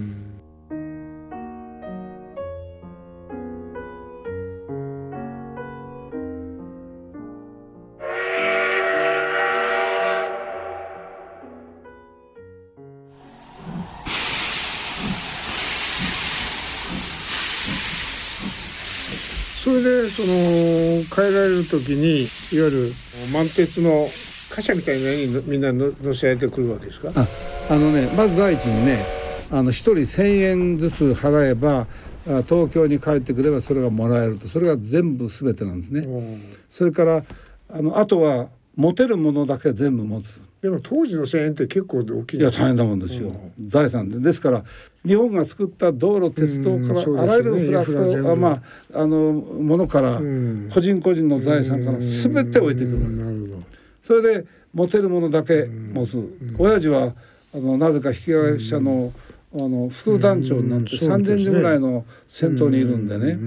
[19.83, 22.93] れでその帰られる時にいわゆる
[23.33, 24.07] 満鉄の
[24.49, 27.11] 貨車みたいなのにみんなの乗せられてくるわけですか？
[27.15, 27.25] あ
[27.69, 29.03] あのねまず第一にね
[29.49, 31.87] あの1人1,000円ずつ払えば
[32.27, 36.07] あ東京に帰ってくればそれがもらえるとそれが全部全てなんですね。
[36.69, 37.23] それから
[37.69, 40.43] あのあとは持てるものだけ全部持つ。
[40.61, 43.33] でも当時の1,000円って結構大きいいや大変なもんですよ、
[43.65, 44.19] 財産で。
[44.19, 44.63] ですから
[45.03, 47.19] 日本が作った道路鉄道から、ね。
[47.19, 48.61] あらゆるフラストあま
[48.93, 50.69] ああのものから、ん。
[50.71, 53.55] 個人個人の財産から全て置いてくる、なる
[54.03, 57.15] それで持てるものだけ持つ、親父は
[57.55, 59.11] あのなぜか引き合い者の,、
[59.55, 60.99] あの副団長になってうん。
[60.99, 61.33] そうですね。
[61.33, 63.39] 3,000人ぐらいの先頭にいるんでね、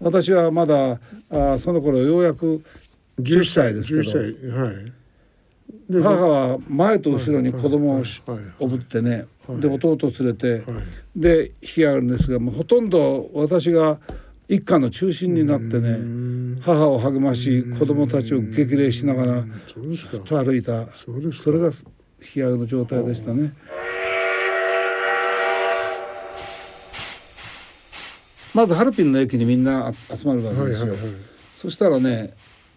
[0.00, 0.98] 私はまだ
[1.30, 2.60] あその頃ようやく
[3.20, 4.00] 10歳ですけど。
[4.00, 4.50] 10歳。
[4.50, 4.74] はい。
[4.74, 4.92] で
[5.90, 8.02] 母は前と後ろに子供を
[8.58, 10.82] おぶってねで弟を連れてはい。
[11.14, 13.98] で引き上がるんですがもうほとんど私が
[14.48, 20.18] 一家の中心になってね母を励まし子供たちを激励しながらそうですか。
[20.18, 20.86] と歩いた。
[21.32, 21.72] それが引
[22.20, 23.52] き上げの状態でしたね。
[28.54, 30.94] まずハルピンの駅にみんな集まるわけですよ。
[31.54, 32.32] そしたらね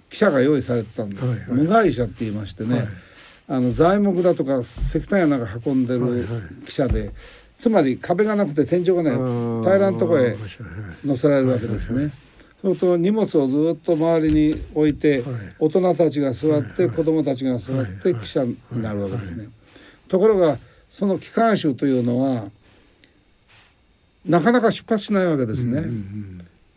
[0.09, 1.39] 記者が用意されてたんで、はいはい。
[1.49, 2.87] 無害者って言いましてね、はい。
[3.47, 6.65] あの材木だとか石炭やなんか運んでるはいはい。
[6.65, 7.11] 記者で、
[7.57, 10.37] つまり壁がなくて天井がね平らなとこへはい。
[11.05, 12.11] 乗せられるわけですね。
[12.61, 15.35] そうすると荷物をずっと周りに置いて、はい。
[15.59, 19.47] 大人たちが座って、子供たちが座って記者になるわけですね。
[20.07, 22.49] ところがその機関集というのは
[24.25, 25.83] なかなか出発しないわけですね。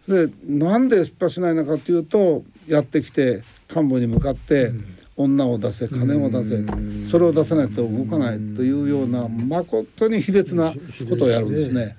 [0.03, 3.43] それでなんで出発しないのかというとやってきて
[3.75, 4.73] 幹部に向かって、
[5.17, 6.65] 女を出せ金を出せ、
[7.09, 10.73] それを出さないと動かないというようなまことに卑劣な
[11.09, 11.97] ことをやるんですね。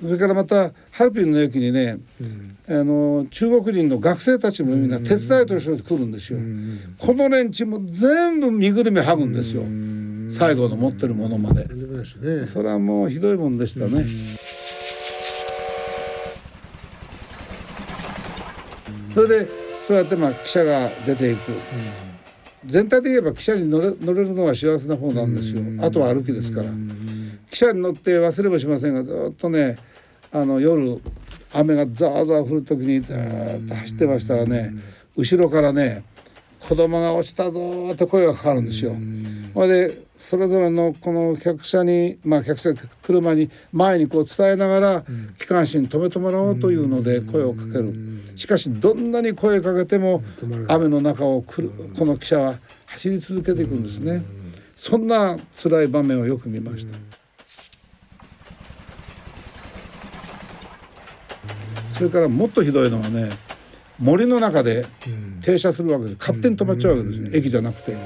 [0.00, 1.98] それからまたハルピンの駅にね、
[2.68, 6.38] あの中国人の学生たちもみんな手伝いとして来るんですよ。
[6.98, 9.62] この連中も全部身ぐるみ剥ぐんですよ。
[10.30, 11.66] 最後の持ってるものまで。
[12.46, 14.04] それはもうひどいもんでしたね。
[19.14, 21.52] それでそうやってまあ記者が出ていく。
[22.64, 25.62] 全体で言えば汽車に乗れ乗れるのは幸せな方なんですよ。
[25.80, 26.70] あとは歩きですから。
[26.70, 29.76] 汽車に乗って忘れもしませんがずっとね
[30.32, 31.00] あの夜
[31.52, 34.72] 雨がザーザー降る時にずーっと走ってましたらね
[35.16, 36.02] 後ろからね
[36.58, 38.96] 「子供が落ちたぞ」って声がかかるんですよ。
[39.52, 42.72] それでそれぞれのこの客車にまあ客車
[43.02, 45.04] 車に前にこう伝えながら
[45.38, 47.92] 機関士に止めてもらおうというので声をかける。
[48.36, 50.22] しかしどんなに声かけても
[50.68, 54.22] 雨の中を来るこの汽車は走り続けていくんですね。
[54.76, 56.96] そんな辛い場面をよく見ました。
[61.90, 63.30] それからもっとひどいのはね
[63.98, 64.86] 森の中で
[65.42, 66.16] 停車するわけです。
[66.18, 67.96] 勝手に止まっちゃうわけですね、駅じゃなくて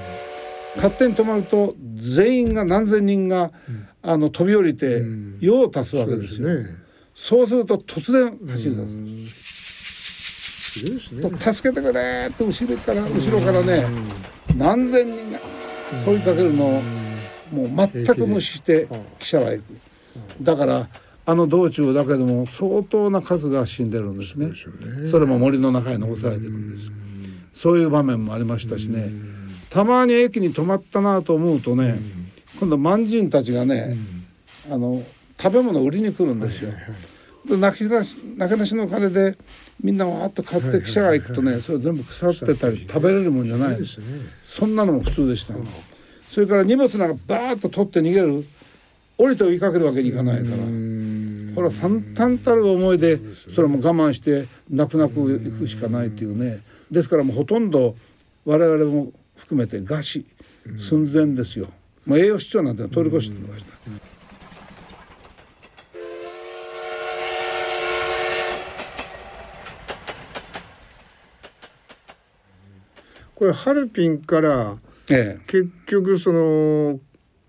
[0.76, 3.50] 勝手に止まると全員が何千人が、
[4.02, 5.02] あの飛び降りて
[5.40, 6.66] 用を足すわけですよ、ね。
[7.14, 8.98] そうすると突然走り出す、
[11.20, 13.84] と助けてくれって後ろから後ろからね
[14.56, 15.40] 何千人が
[16.04, 16.82] 問いかけるのを
[17.50, 18.86] もう全く無視して
[19.18, 19.64] 汽車は行く。
[20.42, 20.88] だから
[21.26, 24.52] あの道中だけでも相当な数が死んでるんですね。
[25.10, 26.90] それも森の中へ残されてるんです。
[27.52, 29.10] そういう場面もありましたしね
[29.70, 31.98] たまに駅に止まったなと思うとね
[32.58, 33.96] 今度万人たちがね
[34.70, 35.02] あの
[35.40, 36.72] 食べ物を売りに来るんですよ。
[37.46, 39.36] で泣き出し泣き出しの金で
[39.82, 43.78] みんなわーっと買って汽車が行くとねそれ全部腐ってたり食べれるもんじゃない。
[44.42, 45.54] そんなのも普通でした、
[46.30, 48.44] それから荷物なんかバーッと取って逃げる。
[49.20, 50.56] 降りて追いかけるわけにいかないから。
[50.56, 56.60] これは惨憺たる思いでそれも我慢して泣く泣く行くしかないっていうね。
[56.90, 57.96] ですからもうほとんど
[58.44, 60.26] 我々も含めて餓死
[60.76, 61.68] 寸前ですよ、
[62.04, 63.72] まあ、栄養失調なんて通り越してました。
[73.34, 74.76] これハルピンから
[75.10, 77.00] ええ、結局その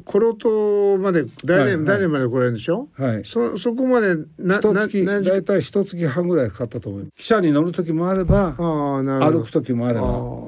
[0.10, 2.08] コロトまで大連、はいはい。
[2.08, 2.90] まで来れるんでしょ？
[2.98, 3.24] はい。
[3.26, 9.40] そそこまでな一月大体一月半ぐらいかかったと思います汽車に乗る時もあればああなるほど。
[9.42, 10.02] 歩く時もあれば。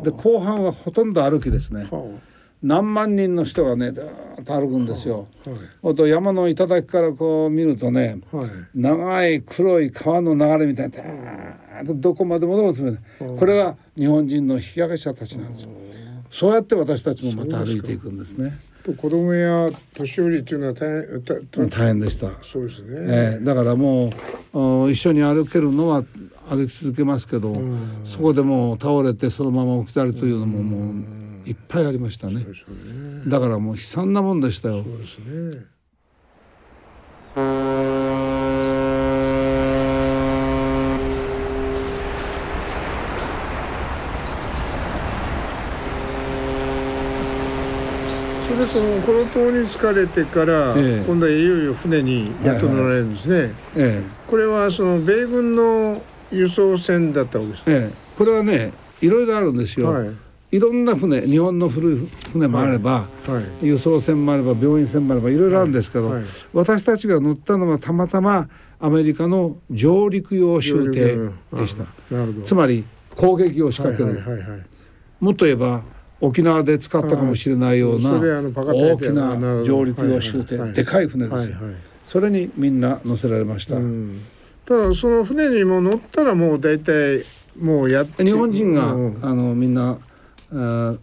[0.03, 1.87] で後半はほとんど歩きですね。
[1.91, 2.19] は
[2.63, 5.27] 何万人の人がねだーっと歩くんですよ。
[5.45, 5.59] あはい。
[5.93, 8.47] あと山の頂からこう見るとねはい。
[8.73, 13.03] 長い黒い川の流れみたいなダーッとどこまでもどこ詰めて
[13.39, 15.69] これが日本人の引き上げ者たちなんですよ。
[16.31, 18.49] そうやって私たちもまた歩いていくんですね。
[18.49, 22.31] と子供や年寄りっていうのは大変大変でした。
[22.43, 24.11] そうですね、えーだからも
[24.53, 26.03] うお一緒に歩けるのは
[26.49, 27.53] 歩き続けますけど、
[28.05, 30.91] そこでもう倒れてそのまま起きたりというのもも
[31.45, 32.45] ういっぱいありましたね。
[33.27, 34.83] だからもう悲惨なもんでしたよ。
[34.83, 35.65] そうですね
[48.61, 51.03] でそのコロ島に疲れてから、ええ。
[51.07, 57.63] 今度はいよいよ船にやっと乗られるんですね、えこれはその米軍の輸送船だったわけです。
[57.65, 57.89] ええ。
[57.91, 58.71] えこれはね
[59.01, 59.91] いろいろあるんですよ。
[59.91, 60.11] はい。
[60.51, 63.65] い、ろんな船日本の古い船もあれば、はい。
[63.65, 66.23] 輸送船もあれば病院船もあればいろいろあるんですけど、はい。
[66.53, 68.47] 私たちが乗ったのはたまたま
[68.79, 71.85] アメリカの上陸用舟艇でした。
[72.45, 74.61] つまり攻撃を仕掛ける、はいはいはいはい。
[75.19, 75.83] もっと言えば
[76.21, 80.73] 沖縄で使ったかもしれないような大きな上陸用舟艇、はいはいはい。
[80.73, 81.53] でかい船です
[82.03, 84.21] それにみんな乗せられました、うん。
[84.65, 87.23] ただその船にも乗ったらもう大体
[87.59, 89.19] もうやって日本人が、うん。
[89.21, 89.97] あのみんな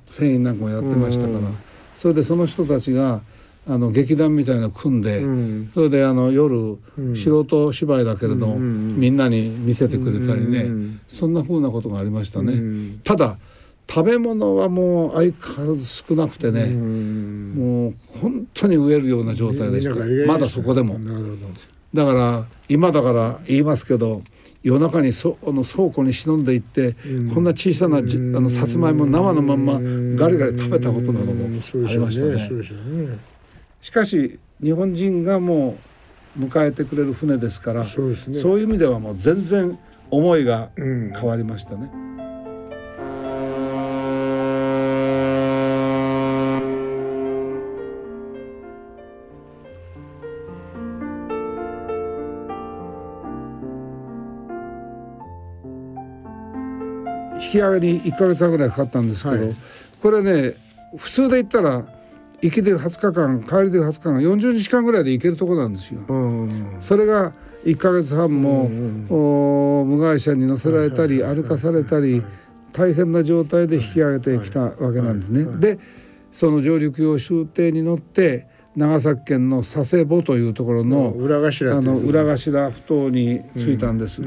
[0.09, 1.57] 船員なんかもやってましたから、うん。
[1.96, 3.20] それでその人たちが
[3.66, 5.70] あの劇団みたいなの組んで、うん。
[5.74, 7.14] それであの夜、ん。
[7.14, 11.00] 素人芝居だけれども、うんみんなに見せてくれたりね、うん。
[11.07, 13.00] そんな風なことがありましたね、うん。
[13.04, 13.38] ただ
[13.88, 17.55] 食べ物はもう相変わらず少なくてね、うん。
[17.55, 20.98] もう本当に飢えるような状態でしたまだそこでも。
[21.94, 24.20] だから今だから言いますけど
[24.62, 26.96] 夜中にそあの倉庫に忍んでいって、
[27.33, 29.74] こんな小さなじあのさつまいも生のまんま
[30.22, 31.48] ガリガリ食べたことなどもあ
[31.90, 32.38] りましたね。
[32.38, 33.18] そうでしね。
[33.81, 35.79] しかし日本人がも
[36.38, 38.14] う迎えてくれる船ですからそうね。
[38.14, 39.79] いう意味ではもう全然
[40.11, 41.12] 思いがうん。
[41.12, 42.08] 変わりましたね。
[57.59, 59.57] 引き上げに1か月半ぐらいかかったんですけど、はい。
[60.01, 60.55] これね
[60.97, 61.85] 普通で言ったら
[62.40, 66.01] 行きで20日間帰りで20日間40日間ぐらいで行けるところなんですよ。
[66.07, 66.77] うん。
[66.81, 67.33] それが
[67.64, 68.71] 1か月半も、
[69.11, 72.23] お無害者に乗せられたり歩かされたり
[72.73, 75.44] 大変な状態で引き上げてきたわけなんですね。
[75.59, 75.79] で
[76.31, 84.23] その上陸用舟艇に乗って長崎県の佐世保というところの裏頭あの裏頭埠頭に着いたんです。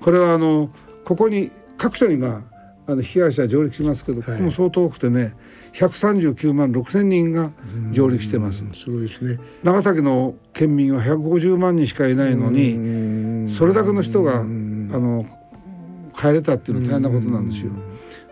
[0.00, 0.70] これはあの
[1.04, 2.57] ここに各所にまあ
[2.88, 5.34] あの被害者上陸しますけど、ここも相当多くてね
[5.74, 7.50] 139万6千人が
[7.92, 8.64] 上陸してます。
[8.72, 9.38] すごいですね。
[9.62, 15.26] 長崎の県民は150万人しかいないのにそれだけの人があの
[16.16, 17.72] 帰れたっていうのは大変なことなんですよ。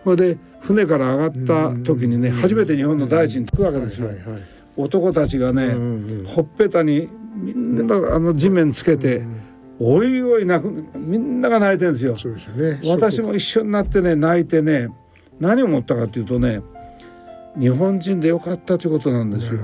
[0.03, 4.09] それで船から上がった時にね初めて日本の大地に着くわけですよ。
[4.75, 5.75] 男たちがね
[6.25, 9.23] ほっぺたにみんなあの地面つけて
[9.79, 12.17] おいおい泣くみんなが泣いてるんですよ。
[12.17, 14.89] そうですよね私も一緒になってね泣いてね
[15.39, 16.61] 何を思ったかっていうとね
[17.59, 19.61] 日本人でよかったということなんですよ。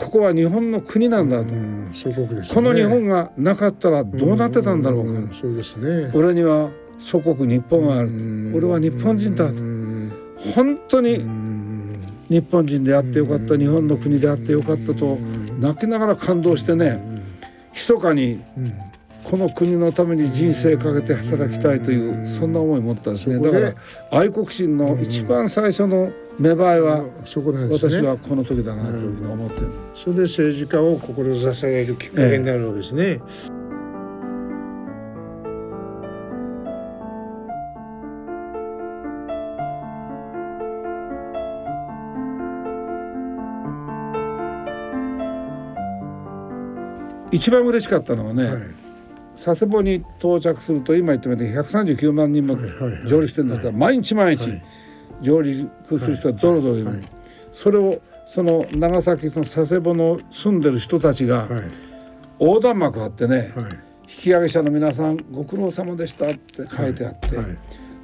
[0.00, 1.52] ここは日本の国なんだと。
[1.52, 5.12] うん祖国ですねこの日本がなかったらどうなってたんだろうか。
[5.12, 8.14] んそうですね俺には祖国日本があると。
[8.56, 9.54] 俺は日本人だと。
[10.54, 11.18] 本当に
[12.28, 15.16] 日本人であってよかった日本の国であってよかったと
[15.60, 17.00] 泣きながら感動してね
[17.72, 18.42] 密かに
[19.24, 23.38] この国のために人生かけて働きたいというそんな思いを持ったんですね。
[23.38, 23.74] だから
[24.10, 29.70] 愛国心の一番最初の芽生えは私はこの時だなというふうに思ってる。
[29.94, 33.20] それで政治家を志されるきっかけになるわけですね。
[47.32, 48.83] 一番嬉しかったのはね、はい
[49.34, 52.56] 佐世保に到着すると今言ったみたいに139万人も
[53.06, 54.62] 上陸してるんですから、毎日毎日はい。
[55.20, 57.02] 上陸する人はゾロゾロいる、
[57.52, 61.62] それをその長崎その佐世保の住んでる人たちがはい。
[62.40, 63.44] 横断幕貼ってね、はい。
[63.44, 67.46] 引き上げ者の皆さんご苦労様でしたって書いてあって、はい。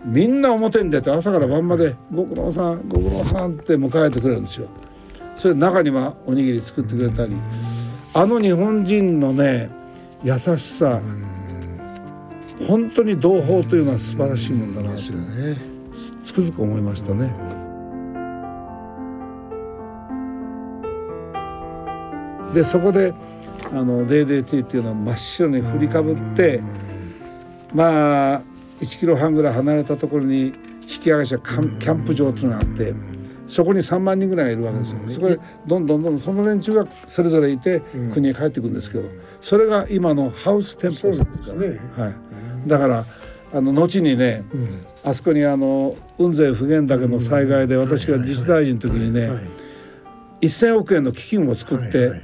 [0.04, 4.68] みんな表に出て朝から晩までご苦労さんご苦労さんって迎えてくれるんですよ。
[5.36, 7.34] それで中にはおにぎり作ってくれたり。
[8.14, 9.70] あの日本人のね
[10.22, 11.00] 優しさ
[12.66, 14.96] 本当に同胞というのは素晴らしいもんだなと。
[16.22, 17.32] つくづく思いましたね。
[22.52, 23.14] でそこで
[23.72, 26.60] あの DDT っていうのを真っ白に振りかぶって
[27.72, 28.42] まあ
[28.80, 30.52] 1キロ半ぐらい離れたところに
[30.82, 32.92] 引き上げ者キャンキャンプ場っていうのがあって
[33.46, 34.98] そこに3万人ぐらいがいるわけですよ。
[35.08, 37.80] そこでどんどんどんどんその連中がそれぞれいて
[38.12, 39.08] 国へ帰ってくるんですけど
[39.40, 41.80] それが今のハウステンポスですからね。
[41.96, 42.14] はい、
[42.66, 43.06] だから
[43.52, 44.44] あの後にね、
[45.02, 49.38] あそこにあの雲仙普賢岳の災害で私が自治大臣の時にね、はい。
[50.42, 52.22] 1,000億円の基金を作って、はいはい。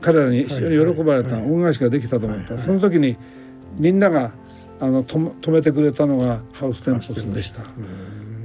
[0.00, 3.16] 彼らに非常に喜ばれた恩返しができたと思った、その時に
[3.78, 4.32] みんなが
[4.80, 7.62] あのとも止めてくれたのがハウステンポスでした。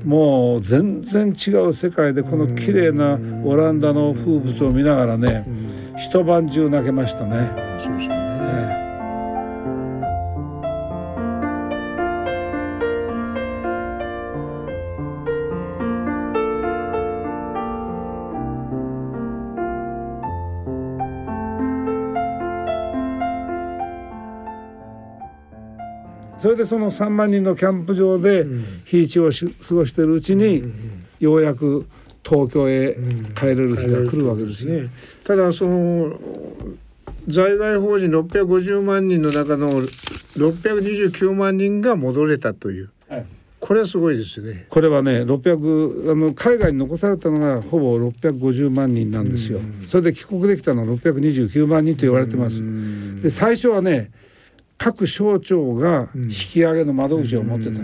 [0.03, 5.45] もう全然違う世界でこの綺麗なオランダの風物を見ながらね
[5.95, 7.51] 一晩中泣けましたね。
[7.77, 8.09] そうですよね。
[8.09, 8.83] ええ
[26.43, 28.45] それでその3万人のキャンプ場で
[28.83, 30.61] 日一をし過ごしているうちに
[31.21, 31.87] ようやく
[32.25, 32.97] 東京へ
[33.35, 34.83] 帰れる日が来るわけですね。
[34.83, 34.89] ね。
[35.23, 36.17] ただその
[37.27, 43.25] 在外邦人650万人の中の629万人が戻れたというはい
[43.63, 44.65] これはすごいですよね。
[44.69, 49.61] これはね600あの海外に残されたのがほぼ650万人なんですよ。
[49.85, 52.61] それで帰国できたのは629万人と言われてます。
[53.21, 54.11] で最初はね
[54.77, 57.79] 各省庁が引き上げの窓口を持ってた。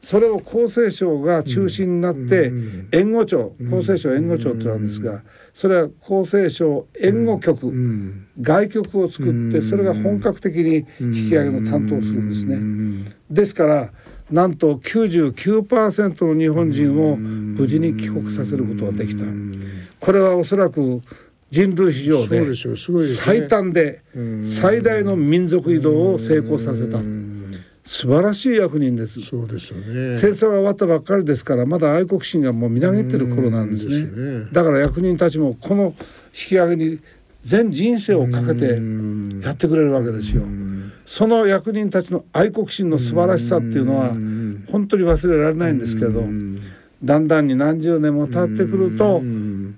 [0.00, 2.50] それを厚生省が中心になって
[2.92, 5.22] 援護庁厚生省援護庁ってなんですが
[5.52, 7.72] それは厚生省援護局
[8.40, 12.56] 外局を作ってそれが本格的に引き上げの担当をするんですね。
[13.30, 13.92] ですから
[14.30, 19.24] なんと99%の日本人を無事に帰国させることができた。
[19.98, 21.02] これはおそらく
[21.50, 22.54] 人類史上で
[23.16, 24.02] 最短で
[24.42, 26.98] 最大の民族移動を成功させた
[27.82, 29.20] 素晴らしい役人です。
[29.20, 30.16] そうですよね。
[30.16, 34.40] 戦争が終わったばっかりですからまだ愛国心がもうみなぎってる頃なんですね。
[34.40, 34.48] ね。
[34.52, 35.94] だから役人たちもこの
[36.28, 36.98] 引き上げに
[37.42, 38.78] 全人生をかけて
[39.44, 40.42] やってくれるわけですよ。
[41.06, 44.10] その役人たちの愛国心の素晴らしさっていうのは
[44.70, 46.22] 本当に忘れられないんですけれど
[47.02, 49.20] だんだんに何十年も経ってくると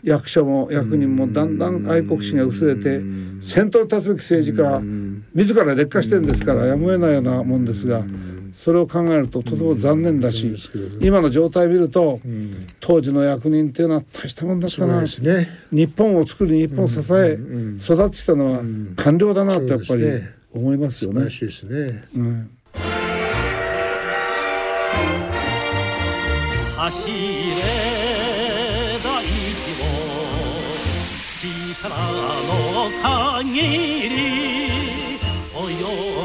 [0.03, 3.01] 役所も役人もだんだん愛国心が薄れて
[3.41, 4.83] 先頭に立つべき政治家は
[5.35, 8.03] 自ら劣化してるんですからやむを得ないようなもんですが
[8.53, 10.55] それを考えるととても残念だし
[11.01, 12.21] 今の状態を見ると
[12.81, 15.01] 当時の役人っていうのは大したもんだったな。
[15.01, 15.49] ですね。
[15.71, 17.39] 日本を作り日本を支え
[17.79, 18.61] 育ってきたのは
[18.97, 20.05] 官僚だなってやっぱり
[20.53, 21.25] 思いますよね。
[21.25, 22.05] ね。
[22.15, 22.51] うん。
[26.77, 27.13] 走れ
[29.03, 30.03] 大地を
[31.41, 32.91] 力の
[33.51, 33.61] 限
[34.09, 34.62] り
[35.81, 36.22] 泳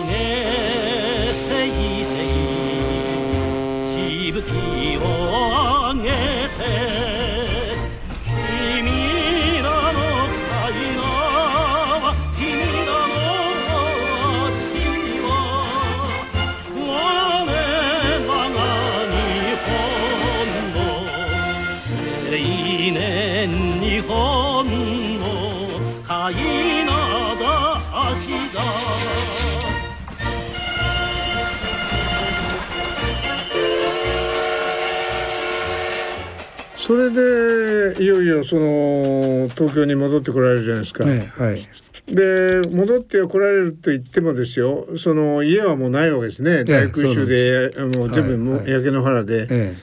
[37.99, 41.05] いよいよその東京に戻ってこられるじゃないですか。
[41.05, 41.59] ねはい。
[42.07, 46.63] で戻ってこられると言ってもですよその家はもうないわけですね。
[46.63, 48.71] 大空襲であの全部もうはいはい。
[48.73, 49.73] 焼け野原で、ええ。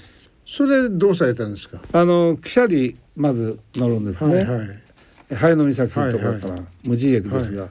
[0.46, 4.68] それでどうされたんですか、あの汽車にまず乗るんですね、はいはい。
[5.34, 7.68] 早野岬のところから無人駅ですが、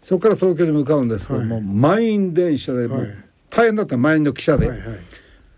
[0.00, 3.08] そこから東京に向かうんですけども、満員電車でもうはい。
[3.50, 4.88] 大変だった満員の汽車で、はいはい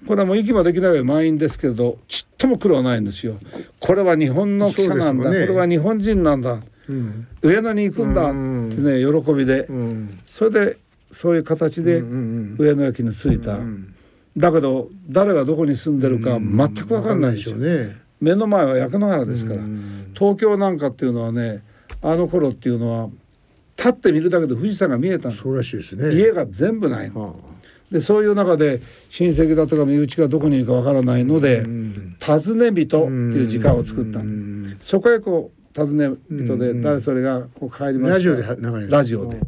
[0.07, 3.37] これはもう息もできない満員ですけれどちっとも苦労ないんですよ。
[3.81, 5.47] これは日本の汽車なんだ、ね。
[5.47, 6.59] これは日本人なんだ。
[6.89, 7.27] うん。
[7.43, 8.69] 上野に行くんだってうん。
[8.69, 10.19] ね喜びで、うん。
[10.25, 10.79] それで
[11.11, 13.59] そういう形でうん上野駅に着いた、
[14.37, 17.97] だけど誰がどこに住んでるか全く分かんないでしょわかんね。
[18.21, 21.63] 目の前は焼け野原ですから、うん東京なんかっていうのはね
[22.01, 23.11] あの頃っていうのは
[23.77, 25.35] 立って見るだけで富士山が見えたの。
[25.35, 26.15] そうらしいですね。
[26.15, 27.23] 家が全部ないの。
[27.23, 27.35] は
[27.91, 31.65] でそういう中で親戚だとか身内がどこにいるかわからないので
[32.19, 34.21] 「尋ね人」っていう時間を作った。
[34.23, 38.15] のそこへこう尋ね人で誰それがこう帰りました。
[38.15, 38.91] ラジオで流れる。
[38.91, 39.41] ラジオで。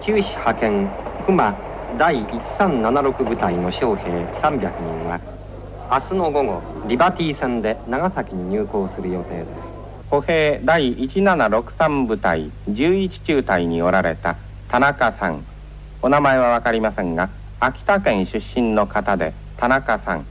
[0.00, 0.88] 九死派遣
[1.26, 1.56] 熊
[1.98, 5.20] 第1376部隊の将兵300人は
[5.90, 9.48] 明日の午後リバティ線で長崎に入港する予定です。
[10.10, 14.36] 歩兵第1763部隊11中隊におられた
[14.68, 15.44] 田中さん。
[16.00, 17.28] お名前は分かりませんが
[17.60, 20.26] 秋田県出身の方で田中さん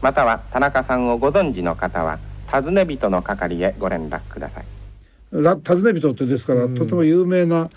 [0.00, 2.18] または田中さんをご存知の方は
[2.52, 4.64] 尋ね人の係へご連絡ください。
[5.32, 7.68] ラ尋ね人ってですから、とても有名な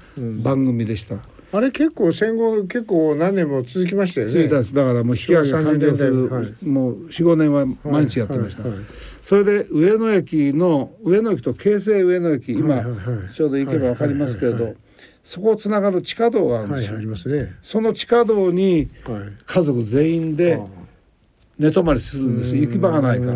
[0.42, 1.16] 番組でした。
[1.54, 4.34] あれ結構戦後結構何年も続きましたよね。
[4.34, 4.74] 続いたんです。
[4.74, 8.82] だからもう引き上げが完了する、昭和30年代もう45年は毎日やってました、はいはい
[9.24, 14.76] それで上野駅の上野駅と京成上野駅今、はいはいはいちょうど行けば分かりますけれど、はいはい
[15.24, 17.54] そこをつながる地下道があるんはいですよ、ありますね。
[17.62, 19.22] その地下道にはい。
[19.46, 20.60] 家族全員で
[21.60, 23.34] 寝泊まりするんです行き場がないから。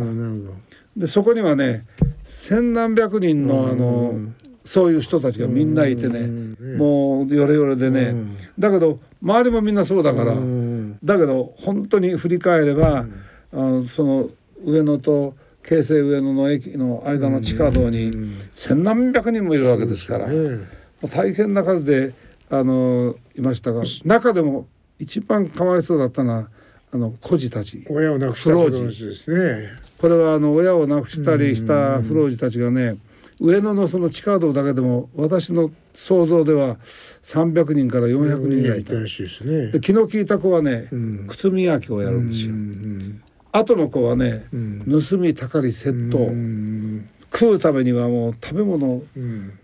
[0.98, 1.86] でそこにはね
[2.24, 4.16] 千何百人のあの
[4.64, 6.28] そういう人たちがみんないてね
[6.78, 8.16] もうヨレヨレでね。
[8.58, 10.98] だけど周りもみんなそうだからうん。
[11.04, 13.06] だけど本当に振り返れば
[13.54, 14.30] あのその
[14.64, 18.12] 上野と京成上野の駅の間の地下道に
[18.54, 20.28] 千何百人もいるわけですから
[21.08, 22.14] 大変な数で
[22.50, 24.68] あのいましたが中でも
[25.00, 26.50] 一番かわいそうだったのは
[26.92, 27.86] あの孤児たち。
[27.90, 29.70] 親を亡くした子供たちですね。
[29.98, 32.98] これはあの親を亡くしたりした不老児たちがね
[33.40, 38.94] 上野のその地下道だけでも私の想像では300人から400人ぐらいいた。
[38.94, 39.72] たらしいですね。
[39.72, 41.28] で気の利いた子はねん。
[41.28, 42.52] 靴磨きをやるんですよ。
[42.52, 44.86] うん後の子はねん。
[44.86, 46.18] 盗みたかり窃盗。
[46.20, 47.10] うん。
[47.34, 49.60] 食うためにはもう食べ物をうん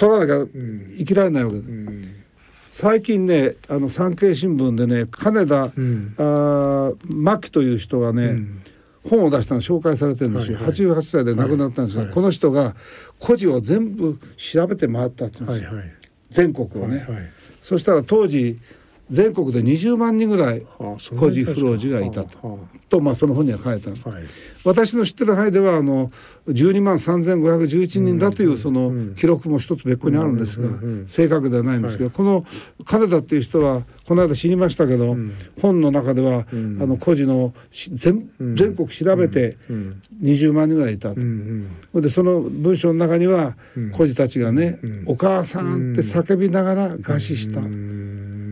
[0.00, 0.46] 取らなきゃ
[0.96, 1.58] 生きられないわけ。
[1.58, 2.16] でうん
[2.66, 6.14] 最近ねあの産経新聞でね金田、ん。
[6.16, 8.36] あー牧という人がね、
[9.06, 12.76] 本を出したの紹介されてるんですよ、88歳で亡くなったんですが、この人が
[13.18, 15.92] 孤児を全部調べて回ったって言うんですよ、はいはい。
[16.30, 17.30] 全国をね、はい。
[17.58, 18.58] そしたら当時
[19.10, 20.66] 全国で20万人ぐらい
[21.18, 22.48] 孤児不老児がいたと。
[22.48, 22.58] は
[22.90, 24.22] と、まあ、その本には書いたはい。
[24.64, 26.10] 私の知ってる範囲ではあの
[26.48, 30.68] 12万3511人だというその記録も一つ別個にあるんですが
[31.06, 32.44] 正確ではないんですけどこの
[32.84, 35.16] 金田っていう人はこの間知りましたけど
[35.62, 39.56] 本の中ではあの孤児のし全全国調べて
[40.22, 41.20] 20万人ぐらいいたと。
[42.00, 43.56] でその文章の中には
[43.92, 47.60] 孤児たちがね「お母さん」って叫びながら餓死した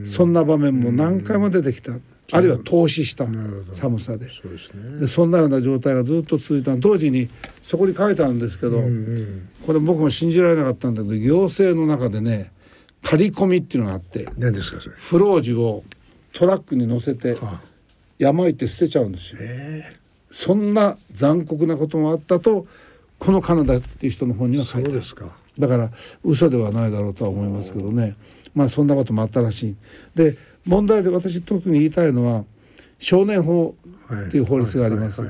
[0.08, 1.92] そんな場面も何回も出てきた。
[2.30, 3.26] あるいは凍死した。
[3.72, 4.30] 寒さで。
[4.30, 5.00] そうですね。
[5.00, 6.76] でそんなような状態がずっと続いた。
[6.76, 7.30] 同時に
[7.62, 8.82] そこに書いてあるんですけど、
[9.64, 12.50] これ僕も信じられなかったんだけど行政の中でね
[13.02, 14.96] 刈り込みっていうのがあって何ですかそれ？
[14.98, 15.84] 不老児を
[16.34, 17.62] トラックに乗せてあ。
[18.18, 19.40] 山行って捨てちゃうんですよ。
[19.42, 19.84] え。
[20.30, 22.66] そんな残酷なこともあったと
[23.18, 24.98] このカナダっていう人の本には書そいうてある。
[24.98, 25.26] ですか。
[25.58, 25.90] だから
[26.22, 28.16] 嘘ではないだろうとは思いますけどね
[28.58, 29.76] まあそんなこともあったらしい。
[30.16, 30.36] で
[30.66, 32.44] 問題で私特に言いたいのは
[32.98, 33.76] 少年法
[34.26, 35.22] っていう法律があります。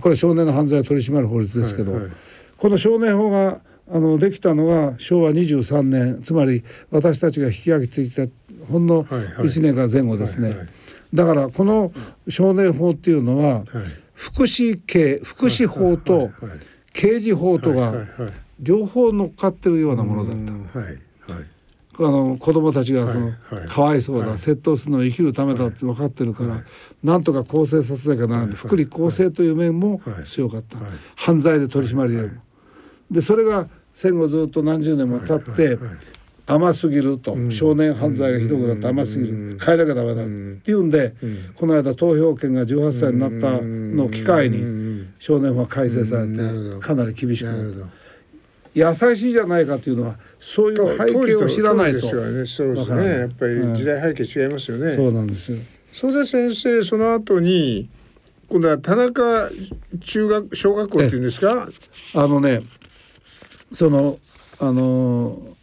[0.00, 2.12] これ少年の犯罪を取り締まる法律ですけど、はいはい。
[2.56, 8.26] この少年法があのできたのは昭和23年つまり私たちが引き上げてきた
[8.68, 9.24] ほんのはいはい。
[9.44, 10.68] 1年から前後ですね、はいはい。
[11.12, 11.92] だからこの
[12.28, 13.64] 少年法っていうのは、はい。
[14.14, 16.30] 福祉系福祉法と
[16.94, 17.94] 刑事法とが
[18.58, 21.05] 両方乗っかってるようなものだった。
[21.98, 23.54] うんはいはいあの子供たちがその、はい。
[23.54, 26.62] はいかわいそうだ、窃盗するのを生きるためだって分かってるから、
[27.02, 30.24] なんとか更生させなきゃならない、福利厚生という面もはい。
[30.24, 30.86] 強かった、はい。
[31.16, 32.30] 犯罪で取り締まりで、
[33.10, 35.78] でそれが戦後ずっと何十年も経って、
[36.46, 41.14] 甘すぎると、少年犯罪がひどくなって甘すぎる、変えなきゃダメだっていうんで、
[41.54, 47.86] この間投票権が18歳になったのを機会に、少年は改正されてかなり厳しくなるほど
[48.76, 52.00] 優しいじゃないかというのはそういう背景を知らないと。
[52.00, 52.44] ですよね。
[52.44, 53.04] そうですね。
[53.20, 55.58] やっぱり時代背景違いますよね、そうなんですよ。
[55.92, 57.88] それで先生その後に
[58.48, 59.50] 今度は田中
[60.00, 61.68] 中学小学校っていうんですか？
[62.14, 62.60] あのね
[63.72, 64.18] その
[64.60, 65.56] あの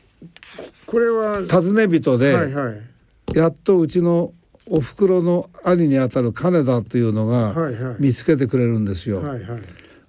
[0.87, 3.37] これは尋ね人で、はいはい。
[3.37, 4.33] やっとうちの
[4.65, 7.55] お袋の兄にあたる金田というのが
[7.99, 9.21] 見つけてくれるんですよ。
[9.21, 9.61] はいはい。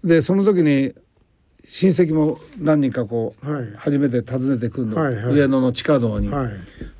[0.02, 0.94] でその時に
[1.66, 3.72] 親戚も何人かこう、はい。
[3.76, 5.34] 初めて訪ねてくるの、はいはい。
[5.34, 6.50] 上野の地下道に、はい。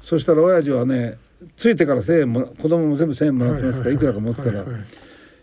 [0.01, 1.19] そしたら親父はね
[1.57, 4.81] ついてから1,000円もら子供も全部1,000円もらってますから、いくらか持ってたら、はいはい。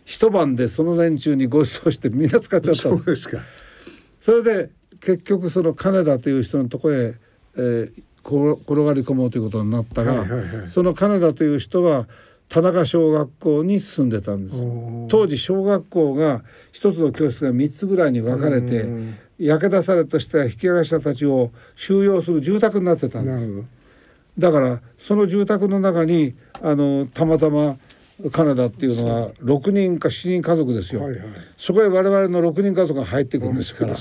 [0.05, 2.97] 一晩でその連中にご馳走してみんな使っちゃったの。
[2.97, 3.39] そうですか。
[4.19, 4.69] それで
[4.99, 7.15] 結局その金田という人のところへ、
[7.57, 10.67] えーこ転がり込もうということになったが、はいはいはい。
[10.67, 12.07] その金田という人は
[12.51, 14.57] 田中小学校に住んでたんです。
[15.07, 16.43] 当時小学校が
[16.73, 19.15] 一つの教室が3つぐらいに分かれてうん。
[19.39, 23.63] 焼け出されとした引き上げ者たちを収容する住宅になってたんです。
[24.37, 27.77] だからその住宅の中にあのたまたま
[28.33, 31.21] 金田っていうのは6人か7人家族ですよ、はいはい。
[31.57, 33.95] そこへ我々の6人家族が入ってくるんですから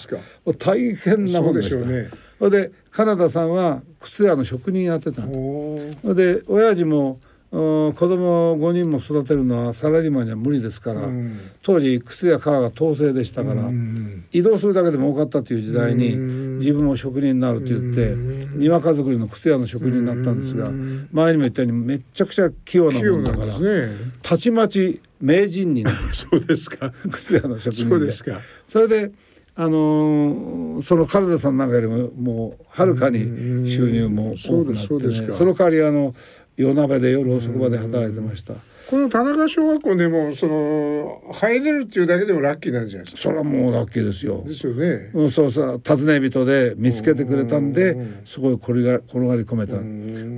[0.58, 1.76] 大変なもんでした。
[1.76, 2.10] ね。
[2.50, 6.00] で金田さんは靴屋の職人やってたのおー。
[6.02, 11.36] それで親父もうん子供5人も育てるのはサラリーマンじゃ無理ですから、うん。
[11.62, 16.58] 当時靴や革が統制でしたから、うん移動するだけで儲かったという時代にうん。
[16.58, 18.14] 自分も職人になると言って
[18.56, 20.70] 庭家作りの靴屋の職人になったんですが
[21.12, 23.96] 前にも言ったようにめっちゃくちゃ器用なもんだからね。
[24.22, 25.96] たちまち名人になる。
[26.14, 26.92] そうですか。
[27.10, 27.90] 靴屋の職人で。
[27.90, 28.40] そうですか。
[28.68, 29.10] それで
[29.56, 35.32] あのーその金田さんなんかよりももうはるかに収入も多くなってそうですそうですか。
[35.32, 36.14] ねその代わりあの
[36.62, 38.54] 夜鍋で夜遅くまで働いてました。
[38.88, 43.22] この田中小学校でもその入れるっていうだけでもラッキーなんじゃないですか？
[43.22, 44.42] それはもうラッキーですよ。
[44.46, 45.10] ですよね。
[45.14, 45.80] うん、そうそう。
[45.82, 49.76] 尋ね人で見つけてくれたんでそこへ転が転がり込めた。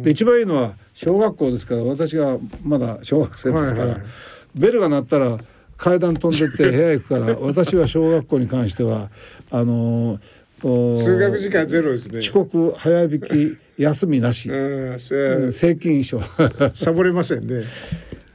[0.04, 4.02] で一番いいのは小学校ですから私がまだ小学生ですから、はいはい。
[4.54, 5.38] ベルが鳴ったら
[5.78, 9.10] 階段飛んでって部屋行くから 私は小学校に関しては
[9.50, 10.18] あのー
[10.64, 12.18] お通学時間ゼロですね。
[12.20, 16.20] 遅刻早引き休みなし、うんそれはうん正規書
[16.74, 17.62] サボれませんね。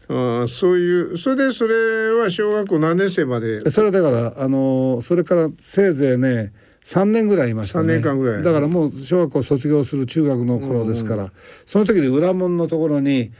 [0.10, 3.70] ああそういうそれでそれは小学校何年生まで？
[3.70, 7.96] それだからあのーそれからせいぜいね3年ぐらいいましたね。
[7.96, 8.44] 3年間ぐらい。
[8.44, 11.34] だからもう小学校卒業する中学の頃ですから、
[11.66, 13.32] その時に裏門のところに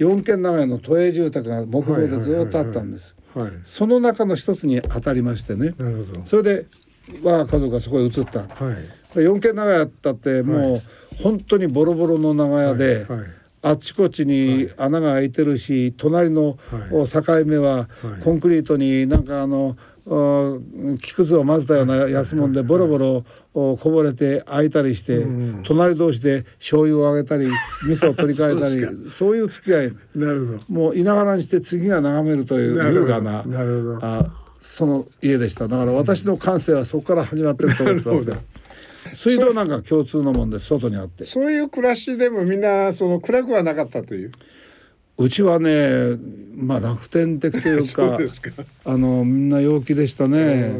[0.00, 3.52] 4軒長屋の都営住宅が木造でずっとあったんです、はい。
[3.62, 5.74] その中の一つに当たりましてね。
[5.78, 6.22] なるほど。
[6.26, 6.66] それで
[7.22, 8.40] 我が家族がそこへ移った。
[8.40, 8.46] は
[9.14, 9.20] い。
[9.20, 10.82] 4軒長屋だってもう
[11.22, 13.20] 本当にボロボロの長屋で、はい
[13.60, 16.56] あっちこっちに穴が開いてるし、隣の
[16.92, 17.08] はい。
[17.08, 17.86] 境目はは
[18.20, 18.22] い。
[18.22, 20.58] コンクリートになんかあのあ
[21.02, 25.26] 木くずを混ぜたような安物でボロボロおこぼれて開いたりして、
[25.64, 27.46] 隣同士で醤油をあげたり
[27.88, 29.92] 味噌を取り替えたりそういう付き合い。
[30.14, 30.58] なるほど。
[30.68, 34.06] もういながらにして次が眺めるという優雅ななるほど。
[34.06, 34.24] あ
[34.60, 35.66] その家でした。
[35.66, 38.36] だから私の感性はそこから始まってると思ってますよ
[39.14, 41.24] 水道なんか共通のもんです外にあって。
[41.24, 44.32] そういう暮らしでもみんなその暗くはなかったという。
[45.20, 46.16] うちはね
[46.54, 48.18] まあ楽天的というか
[48.84, 50.72] あのみんな陽気でしたね。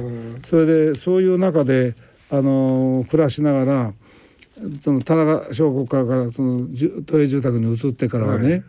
[0.47, 1.95] それでそういう中で
[2.31, 3.95] あの暮らしながら
[4.83, 6.68] その田中小学校からその
[7.07, 8.62] 都営住宅に移ってからはね、はい。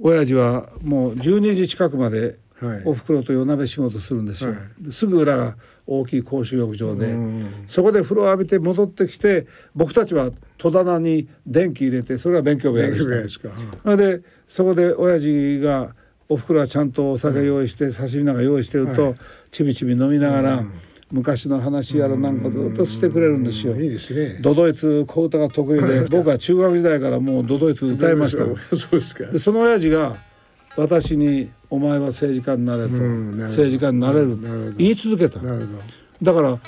[0.00, 2.82] 親父はもう12時近くまではい。
[2.84, 5.56] おふくろと夜鍋仕事するんですよ、はですぐ裏が
[5.86, 7.16] 大きい公衆浴場で
[7.66, 13.50] そこで風呂浴びて戻ってきて僕たちは戸棚に電気入れてそれは勉強部屋でした。
[13.82, 15.94] それでそこで親父が
[16.30, 19.16] おふくろはちゃんとお酒用意して、刺身なんか用意してると、
[19.50, 20.62] ちびちび飲みながら、
[21.10, 23.74] 昔の話やらなんかずっとしてくれるんですよ。
[23.74, 24.38] いいですね。
[24.40, 28.44] ドドイツ小歌が得意で僕は中学時代からもうドドイツ歌いました。
[28.76, 29.24] そうですか。
[29.26, 30.16] でその親父が
[30.76, 32.96] 私に「お前は政治家になれ」と。
[33.44, 34.36] 政治家になれる」
[34.78, 35.40] 言い続けた。
[36.22, 36.58] だから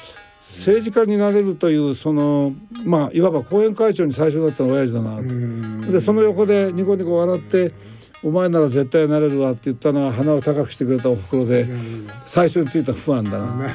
[0.40, 2.52] 政治家になれるというその
[2.84, 5.20] まあいわば後援会長に最初だったのは親父だな
[5.92, 7.72] でその横でニコニコ笑って
[8.24, 11.68] 「お前なら絶対なれるわ」って言ったのは鼻を高くしてくれたおふくろで
[12.24, 13.68] 最初についた不安だな。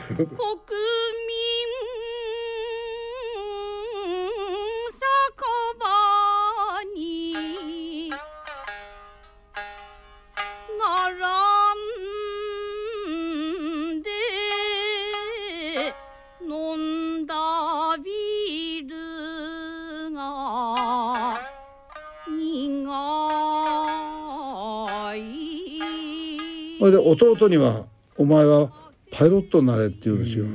[26.88, 27.86] れで弟には
[28.18, 28.72] 「お前は
[29.12, 30.46] パイロットになれって言うんですよ。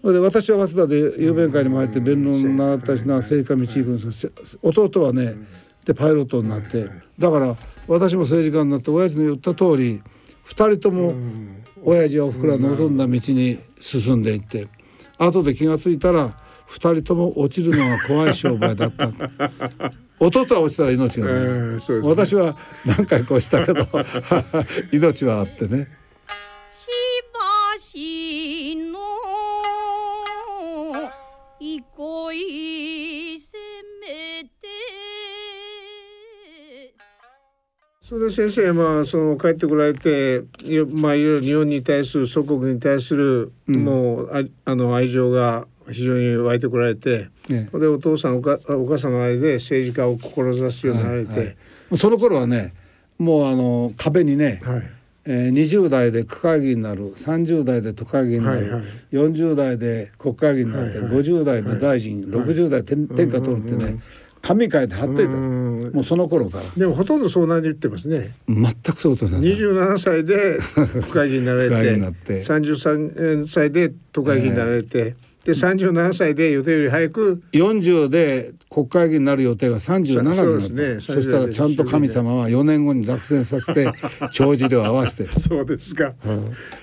[0.00, 5.34] それで私は早稲田で雄弁会にも入って弁論習ったしな政治家道行くんですよせ弟はね
[5.84, 6.88] でパイロットになって
[7.18, 7.56] だから
[7.88, 10.00] 私も政治家になって親父の言った通り
[10.46, 11.14] 2人とも
[11.82, 14.68] 親父やおふくろが望んだ道に進んでいって
[15.18, 16.38] 後で気が付いたら
[16.70, 19.12] 2人とも落ちるのが怖い商売だった
[20.20, 22.08] 弟は落ちたら命がない、うんそうですね。
[22.08, 23.86] 私は何回か落ちたけど
[24.92, 25.88] 命はあってね。
[26.72, 26.86] し
[27.32, 28.98] ばしの
[31.60, 33.56] 憩いせ
[34.00, 34.48] めて。
[38.02, 40.40] それで先生まあその帰ってこられて
[40.92, 51.52] まあいろいろ日本に対する祖国に対する、もうああの愛情が非常に湧いてこられて、ねでお父さんおかお母さんの間で政治家を志すようになられて、はいは
[51.92, 51.98] い。
[51.98, 52.74] その頃はね
[53.18, 54.82] もうあの壁にね、はい。
[55.30, 58.82] えー、20代で区会議になる30代で都会議になる、はいはい。
[59.12, 61.12] 40代で国会議になって、はいはい。
[61.12, 64.00] 50代で大臣、60代で天天下取るってね、
[64.40, 65.90] 紙書いて貼っといた、うん。
[65.92, 66.64] もうその頃から。
[66.76, 68.36] でもほとんどそうなり言ってますね。
[68.48, 70.58] 全くそうとなんです27歳で
[70.92, 72.38] 国会議員になられてなって。
[72.38, 75.14] 33歳で都会議員になられて、
[75.48, 83.90] で37歳で予定より早く40で国会議員になる予定が37になったそうですねそしたらちゃんと神様は4年後に落選させて
[84.30, 86.14] 帳尻を合わせて そうですか。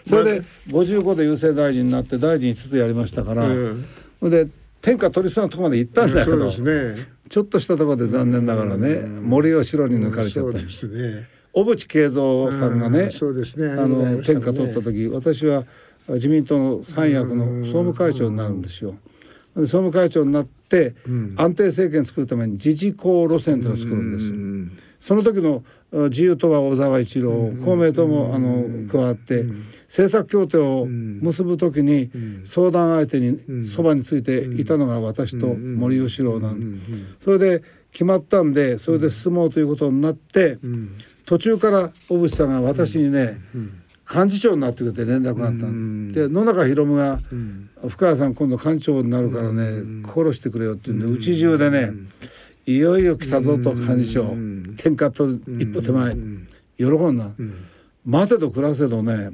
[0.07, 3.85] それで55で郵政大臣になって大臣5つやりましたから、うん
[4.23, 4.47] で
[4.81, 7.07] 天下取りそうなとこまで行ったんだけそうど、ですね。
[7.29, 10.69] ちょっとしたところで残念ながらね、森吉郎に抜かれちゃったそうで。
[10.71, 11.27] すね。
[11.53, 13.67] 小渕恵三さんがね、うんそうですね。
[13.69, 14.91] あの天下取ったと。
[14.91, 15.65] 時、私は
[16.07, 18.95] 自民党の三役の総務会長になるんですよ。
[19.55, 20.95] で総務会長になって、
[21.37, 24.85] 安定政権作るために自治公路線というのを作るんです。
[24.99, 29.43] その時のあ自由党は小沢一郎、公明党もあの加わって、
[29.87, 32.09] 政策協定を結ぶ時に
[32.43, 36.81] 相談相手にそばについていたのが私と森喜朗なん
[37.19, 40.57] それで決まったんでそれで進もうということになって、
[41.25, 43.39] 途中から小渕さんが私にね、
[44.07, 47.19] 幹事長になってくれて連絡があったの、で野中宏夢が、
[47.89, 51.91] 深谷さん今度幹事長になるからね、心してくれよって言うんでうち中でね、
[52.67, 54.35] いよいよ来たぞと幹事長、
[54.77, 56.15] 天下と一歩手前、
[56.77, 57.31] 喜んだ、
[58.05, 59.31] 待てど暮らせどね、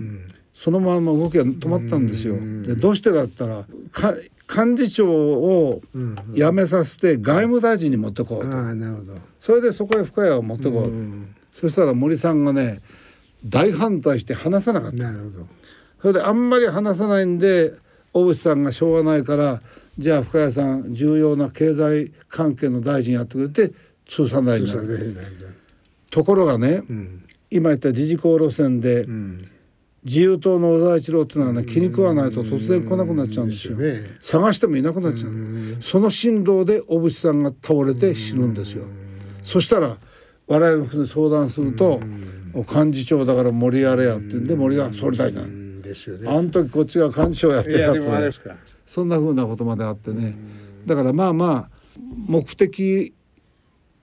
[0.53, 2.35] そのまま動きが止まったんですよ。
[2.63, 4.13] でどうしてかったらか
[4.53, 5.81] 幹事長を
[6.33, 9.13] 辞めさせて外務大臣に持ってこうと、ああなるほど。
[9.39, 10.97] それでそこへ深谷を持ってこうと、
[11.53, 12.81] そしたら森さんがね
[13.45, 14.97] 大反対して話さなかった。
[14.97, 15.47] なるほど。
[16.01, 17.73] それであんまり話さないんで
[18.13, 19.61] 大渕さんがしょうがないから
[19.97, 23.71] じゃあ深谷さん重要な経済関係の大臣やってくれて
[24.07, 25.37] 通産大臣になる。
[26.09, 26.83] ところがね、
[27.49, 29.05] 今言った自治公路線で、
[30.03, 33.77] 自由党の小沢一郎っていうのはね気に食わないと突然来なくなっちゃうんですよ。
[33.77, 35.31] ですよね探してもいなくなっちゃう。
[35.81, 38.85] その振動で小渕さんが倒れて死ぬんですよ。
[39.43, 39.95] そしたら
[40.47, 42.01] 我々のに相談すると
[42.53, 45.41] 幹事長だから森やれやってんで森が総理大臣。
[45.41, 46.29] うんですよね。
[46.29, 48.01] あの時こっちが幹事長やっていやって。
[48.85, 50.35] そんなふうなことまであってね。
[50.85, 51.69] だからまあまあ
[52.27, 53.13] 目的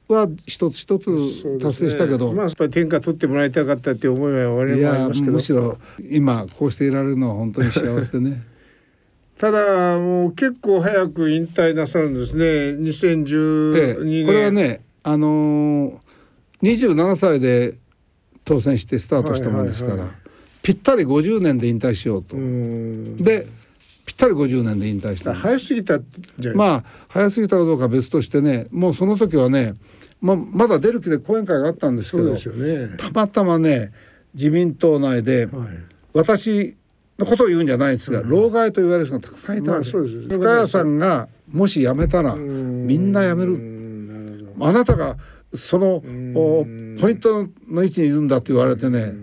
[0.09, 5.33] は一つ一つ達成したけど、まあやっぱり天下取ってもらいたかったって思いは我々いもありやますけど。
[5.33, 5.79] むしろ
[6.11, 8.45] 今こうしていられるのは本当に幸せでね。
[9.39, 12.45] ただもう結構早く引退なさるんですね。
[12.45, 15.93] で2012年これはねあのー、
[16.63, 17.77] 27歳で
[18.49, 20.07] 当選してスタートしたもんですから、
[20.63, 23.17] ぴったり50年で引退しようと、うん。
[23.23, 23.47] で
[24.07, 25.43] ぴったり50年で引退したんです。
[25.43, 26.01] 早すぎた
[26.55, 29.75] まあ早すぎたかどうかは別としてねもうその時はね
[30.23, 32.97] ままだ出る気で講演会があったんですけどね。
[32.97, 33.93] たまたまね
[34.33, 35.69] 自民党内ではい。
[36.15, 36.77] 私
[37.19, 44.55] のことを言うんじゃないですが、老害と言われる人がたくさんいたわけ、まあそうです深谷さんがもし辞めたらみんな辞める。
[44.61, 45.17] あなたが
[45.55, 46.67] そのお
[47.01, 49.15] ポイントの位置にいるんだと言われてね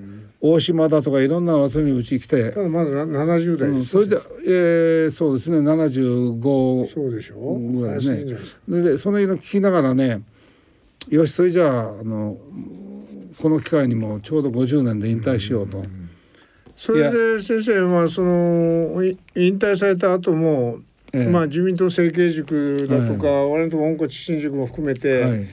[0.42, 2.52] 大島だとかいろんな私にうち来て。
[2.52, 7.56] ただまだな70代うんそれで、えーそうですね75そうでしょ。
[7.56, 8.24] ぐらいね。
[8.68, 10.22] でででその色聞きながらね
[11.10, 12.38] よしそれじゃああの
[13.42, 15.84] この機会にもちょうど50年で引退しようと。
[16.76, 20.80] それで先生はそのい引退された後も、
[21.14, 21.30] ええ。
[21.30, 25.46] まあ自民党政経塾だとか、我々のとこ温故知新塾も含めて、はい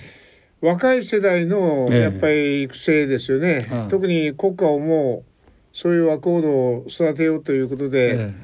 [0.62, 2.00] 若い世代のええ。
[2.00, 3.88] やっぱり育成ですよね、はい。
[3.88, 8.34] 特に国家をもうそういう若人を育てようということでえ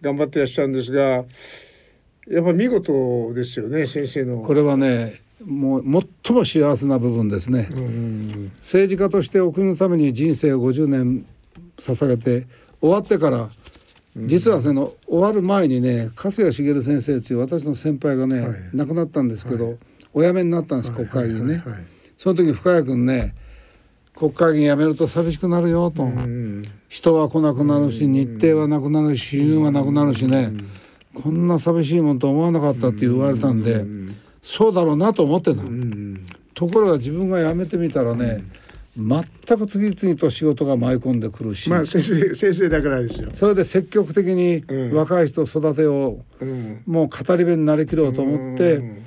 [0.00, 4.42] 頑張ってらっしゃるんですがやっぱ見事ですよね先生の。
[4.42, 5.12] これはね
[5.44, 7.68] もう最も幸せな部分ですね。
[7.70, 8.52] うん。
[8.56, 11.26] 政治家としてお国のために人生を50年
[11.76, 12.46] 捧げて
[12.80, 13.50] 終わってから
[14.16, 18.58] 実はその終わる前にね春日茂先生という私の先輩がね、はい。
[18.72, 19.78] 亡くなったんですけど、
[20.14, 21.84] お辞めになったんです、国会議員ね、はいはいはい。
[22.16, 23.34] その時深谷君ね
[24.16, 30.50] 国会議員辞めると寂しくなるよと、うん人は来なくなるし日程はなくなるし収入がなくなるしね、
[31.12, 33.84] こんな寂しいもんと思わなかったって言われたんで、
[34.42, 35.60] そうだろうなと思ってた、
[36.54, 38.42] ところが自分が辞めてみたらね、
[38.96, 43.28] 全く次々と仕事が舞い込んでくるし、まあ先生先生だからですよ。
[43.34, 44.94] それで積極的にうん。
[44.94, 46.82] 若い人を育てよう、うん。
[46.86, 49.02] もう語り部になりきろうと思って、うん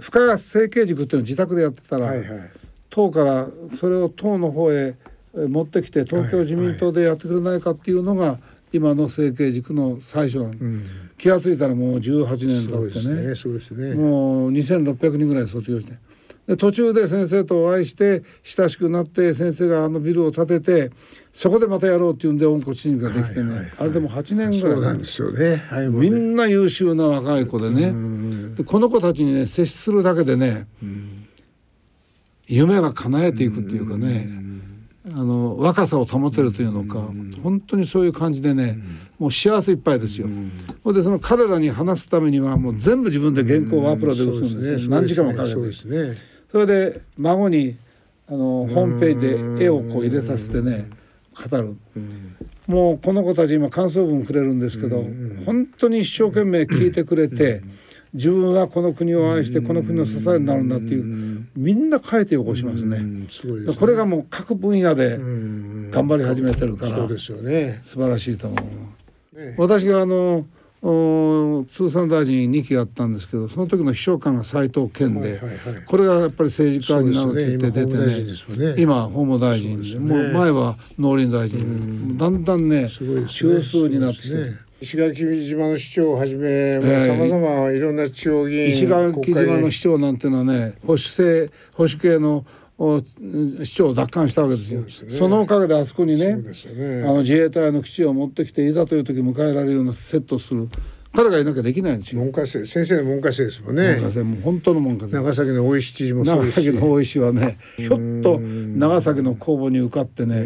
[0.00, 2.50] 深谷整形塾っていうのを自宅でやってたら、はいはい。
[2.90, 4.94] 党からそれを党の方へ
[5.34, 8.38] え持ってきて東京自民党でやってくれないかっていうのが
[8.72, 10.82] 今の整形塾の最初なの、うん。
[11.18, 13.34] 気が付いたらもう18年経ってねね。
[13.74, 13.94] ね。
[13.94, 15.94] もう2600人ぐらい卒業して
[16.46, 20.90] で途中で先生とお会いして親しくなって先生があのビルを建てて
[21.32, 23.72] そこでまたやろうっていうんで温故知新ができてね、はいはいはい。
[23.78, 25.32] あれでも8年ぐらいなんですよ。
[25.32, 25.56] ね。
[25.56, 25.88] はい。
[25.88, 26.18] みね。
[26.18, 27.92] んな優秀な若い子でね、
[28.56, 30.66] でこの子たちにね接するだけでね、
[32.46, 34.28] 夢が叶えていくっていうかね、
[35.12, 37.00] あの若さを保てるというのか、
[37.42, 38.78] 本当にそういう感じでね、
[39.18, 40.28] もう幸せいっぱいですよ。
[40.84, 40.94] ほん。
[40.94, 45.56] でその彼らに話すためにはもう全部自分で原稿をワープロで打つんですよ、何時間もかけて。
[46.50, 47.76] それで孫に
[48.28, 50.88] あのホームページで絵をこう入れさせてね
[51.50, 51.76] 語る、
[52.66, 55.04] もうこの子たち今感想文くれるんですけど、
[55.44, 57.62] 本当に一生懸命聞いてくれて、
[58.14, 62.98] 自分はこの国を愛してこの国の支えになるんだっていう、みんな書いてよこしますね。
[63.78, 65.90] これがもう各分野でうん。
[65.90, 67.78] 頑張り始めてるから、そうですよね。
[67.82, 68.56] 素晴らしいと思
[69.34, 69.38] う。
[69.38, 69.54] ね。
[69.58, 70.44] 私があのお
[70.86, 75.84] 通産大臣2期やったんですけどその時の秘書官が斉藤健で、はいはいはい。
[75.84, 80.14] これがやっぱり政治家になるって言って出てね今法務大臣ね。
[80.14, 82.16] もう前は農林大臣。
[82.16, 83.26] だんだんね中
[83.62, 85.14] 枢になってきて石垣
[85.44, 92.44] 島の市長をはじめ、えさまざまいろんな地方議員石垣島の市市長なんていうのはね保守性保守系のお
[92.78, 94.84] 市長を奪還したわけですよ。
[94.88, 96.42] そそのおかげであそこにねね。
[97.06, 100.68] あの自衛隊の基地を持ってきていざという時迎えられるようなセットする。
[101.14, 102.20] 彼がいなきゃできないんですよ。
[102.20, 103.94] 文科生先生の文科生ですもんね。
[103.94, 105.14] 文科生もう本当の文科生。
[105.14, 106.66] 長崎の大石知事もそう長ですし。
[106.66, 110.44] 崎の大石はねひょっと長崎の公募に受かってね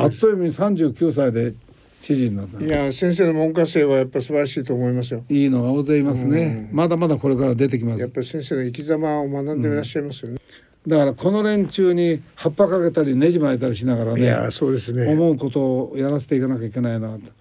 [0.00, 1.52] あっという間に39歳で
[2.00, 2.64] 知事になった。
[2.64, 5.22] いや先生の文科生はやっぱ素晴らしいと思いますよ。
[5.28, 6.70] いいのが大勢いますね。
[6.72, 8.00] まだまだこれから出てきます。
[8.00, 10.38] やっぱり先生の生き様を学んでいらっしゃいますよね、
[10.86, 15.06] だからこの連中に葉っぱかけたりネジ巻いたりしながらねいやそうですね。
[15.06, 17.32] 思うことをやらせていかなきゃいけないなと。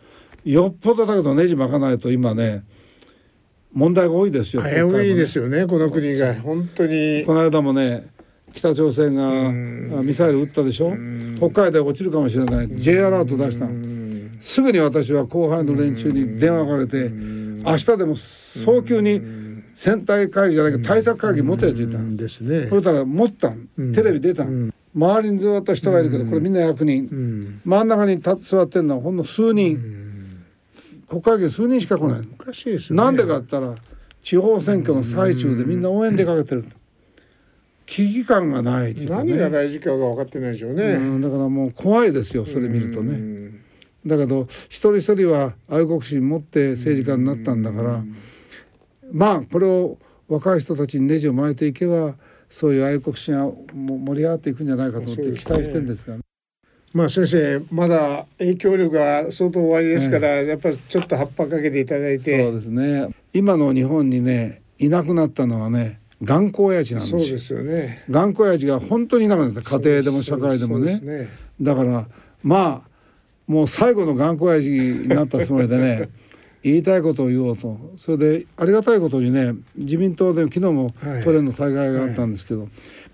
[0.43, 2.63] よっぽどだけどネジ巻かないと今ね
[3.71, 6.33] 問題が多いですよ危ういですよねこの国が。
[6.41, 7.23] 本当に。
[7.25, 8.07] この間もね
[8.53, 9.51] 北朝鮮があ
[10.01, 10.91] ミサイル撃ったでしょ？
[11.37, 12.69] 北海道で落ちるかもしれない。
[12.69, 13.67] J アラート出した
[14.41, 19.19] すぐに私は後輩の連中に電話かけて明日でも早急に
[19.75, 22.15] 選対会議じゃないけど対策会議持てって言ったの。
[22.15, 22.67] ですね。
[22.69, 23.67] そしたら持ったん。
[23.93, 24.73] テレビ出たん。
[24.95, 27.59] 周りにずっと人がいるけどこれみんな役人。
[27.65, 29.77] 真ん中に立座ってんのはほんの数人。
[31.09, 32.27] 国会議員数人しか来ないの。
[32.31, 33.75] おかしいですなんでかって言ったら
[34.21, 36.69] 地方選挙の最中でみんな応援出かけてると。
[37.85, 43.51] 危機感がないっていうか何がね大事かが分かってないでしょうね、うんだからもう怖いですよそれ見るとね。
[44.05, 48.03] だけど一人一人は愛国心持って政治家になったんだから
[49.11, 49.97] まあこれを
[50.27, 52.15] 若い人たちにネジを巻いていけば
[52.49, 56.21] そういう愛国心がも盛り上がっていくんじゃないかと思って期待してるんですが、ね、
[56.93, 63.09] まあ先生まだ影響力が相当終わりですから、やっぱりちょっと葉っぱかけていただいそうてですね。
[63.33, 67.13] 今の日本にねいなくなったのはね頑固親父なんです。
[67.13, 68.03] よそうですよね。
[68.09, 69.61] 頑固親父が本当にいなくなった。
[69.61, 70.99] 家庭でも社会でもね。
[71.01, 71.27] ね。
[71.61, 72.07] だから
[72.41, 72.89] まあ
[73.47, 76.09] もう最後の頑固親父になったつもりでね
[76.65, 77.77] 言いたいことを言おうと。
[77.95, 81.23] それでありがたいことにね自民党で昨日もはい。
[81.23, 82.67] 都連の大会があったんですけど、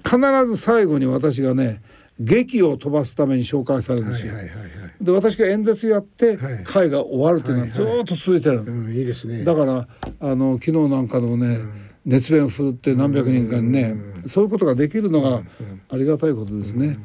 [0.05, 1.81] 必ず最後に私がね
[2.17, 4.33] 劇を飛ばすために紹介されるんですよ。
[4.33, 4.71] はいはいはいはい。
[5.03, 6.63] で私が演説やってはい。
[6.63, 9.43] 会が終わるっていうのはずーっと続いてるいいですね。
[9.43, 9.87] だから
[10.19, 11.57] あの昨日なんかでもね、
[12.05, 13.95] 熱弁を振るって何百人かにね、
[14.27, 15.41] そういうことができるのが
[15.89, 16.99] ありがたいことですね。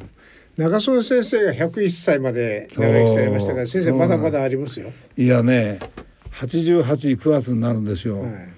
[0.56, 5.78] 長曽根先生が101歳まで長生きされましたから先生まだまだありますよ、いやね
[6.36, 8.20] 88、9月になるんですよ。
[8.20, 8.48] はい。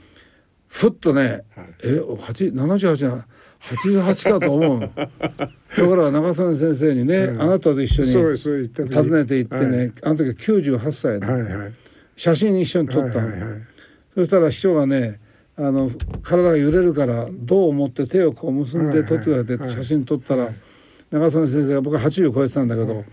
[0.67, 1.41] ふっとね、
[1.85, 3.27] え、八七十八は
[3.59, 4.81] 八十八かと思う。
[4.81, 4.89] の。
[4.89, 9.93] ところが長曽根先生にね、あなたと一緒に訪ねて行ってね、はい。
[10.05, 11.73] あの時は98歳で、はいはい。
[12.17, 13.61] 写真一緒に撮ったの、はいはいはい。
[14.15, 15.21] そしたら師匠がね
[15.57, 15.91] あの
[16.23, 19.69] 体が揺れるからどう思って手をこう結んで撮ってくれてはい。
[19.69, 20.49] はい写真撮ったら、
[21.11, 23.05] 長曽根先生が僕は80超えてたんだけど、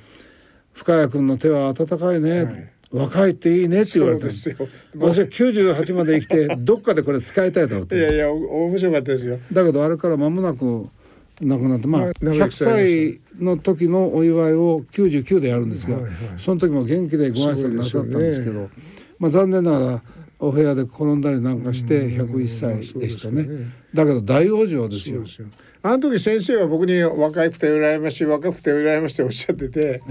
[0.73, 4.55] 深谷君の手は温かいね、若いっていいねって言われたんですよ。
[4.97, 7.97] 私は98まで生きて どっかでこれ使いたいと思って。
[7.97, 9.39] いやいやお面白かったですよ。
[9.51, 10.87] だけどあれから間もなく
[11.41, 16.13] 亡くなってまあはい長生100きされま歳の時のお祝いを99でやるんですが、はいはい。
[16.37, 18.69] その時も元気でご挨拶なさったんですけど
[19.19, 20.03] まあ、残念ながら
[20.39, 23.47] お部屋で転んだりなんかして101歳でしたね,、
[23.93, 25.23] だけど大往生ですよ
[25.85, 30.01] あの時先生は僕に若くて羨ましい若くて羨ましいっておっしゃってて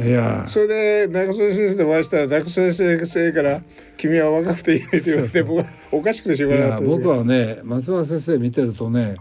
[0.47, 3.61] それで中曽先生とお会いしたら中曽先生から
[3.99, 9.17] 「君は若くていいね」って言われて僕はおかしくてしょういがな僕はね松原先生見てるとね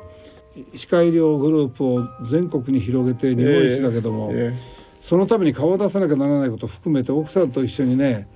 [0.76, 4.54] 歯科医療グループを全国に広げて日本一だけども、え
[5.00, 8.28] そのために顔を出さなきゃならないことを含めて奥さんと一緒にね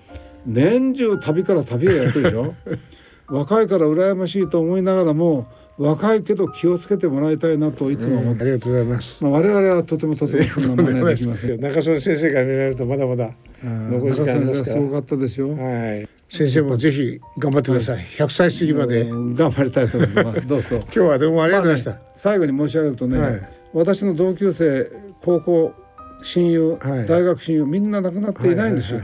[0.44, 2.56] 年中旅から旅へやってるでしょ。
[3.30, 5.48] 若いから羨ましいと思いながらも
[5.78, 9.24] 若いけど気をつけてもらいたいなといつも思って、ありがとうございます。
[9.24, 11.60] まあ、我々はとてもとてもそんな真似はできません。
[11.62, 13.32] 中曽先生から見られるとまだまだ
[13.64, 15.50] うん残り時間すごかったですよ。
[15.56, 16.08] はい。
[16.30, 18.04] 先生もぜひ頑張ってください。
[18.18, 19.02] 100歳過ぎまで。
[19.02, 20.48] うん頑張りたいと思います。
[20.48, 20.80] どうぞ。
[20.82, 22.02] 今日はどうもありがとうございました。
[22.16, 23.42] 最後に申し上げるとね、はい
[23.74, 24.90] 私の同級生
[25.22, 25.74] 高校
[26.24, 29.02] 親友、はい大学親友みんな亡くなっていないんですよ。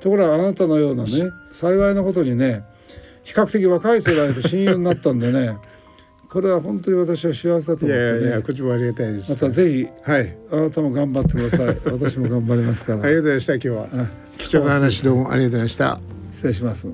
[0.00, 1.10] ところがあなたのようなね
[1.50, 2.62] 幸いなことにね
[3.24, 5.56] 比較的若い世代と親友になったんでね
[6.34, 9.30] これは本当に私は幸せだとい思ってねやいやいや、こっちもありがたいです。
[9.30, 10.36] またぜひはい。
[10.50, 13.54] あなたも頑張ってください 私も頑張りますからありがとうございました。
[13.54, 16.00] 今日はうん貴重な話どうもありがとうございました。
[16.32, 16.88] 失礼します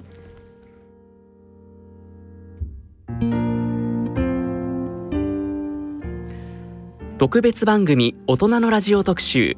[7.17, 9.57] 特別番組大人のラジオ特集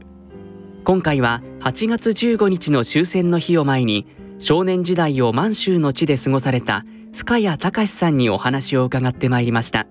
[0.85, 4.07] 今回は8月15日の終戦の日を前に
[4.39, 9.86] 少年時代を満州の地で過ごされた深谷隆さんにお話を伺ってまいりました。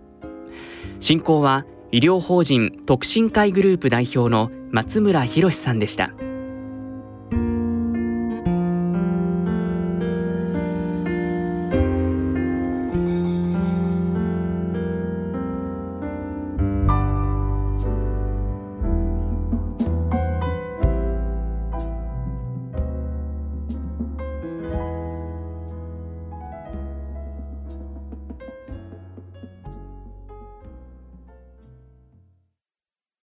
[1.00, 6.12] 進行は医療法人特進会グループ代表の松村博さんでした。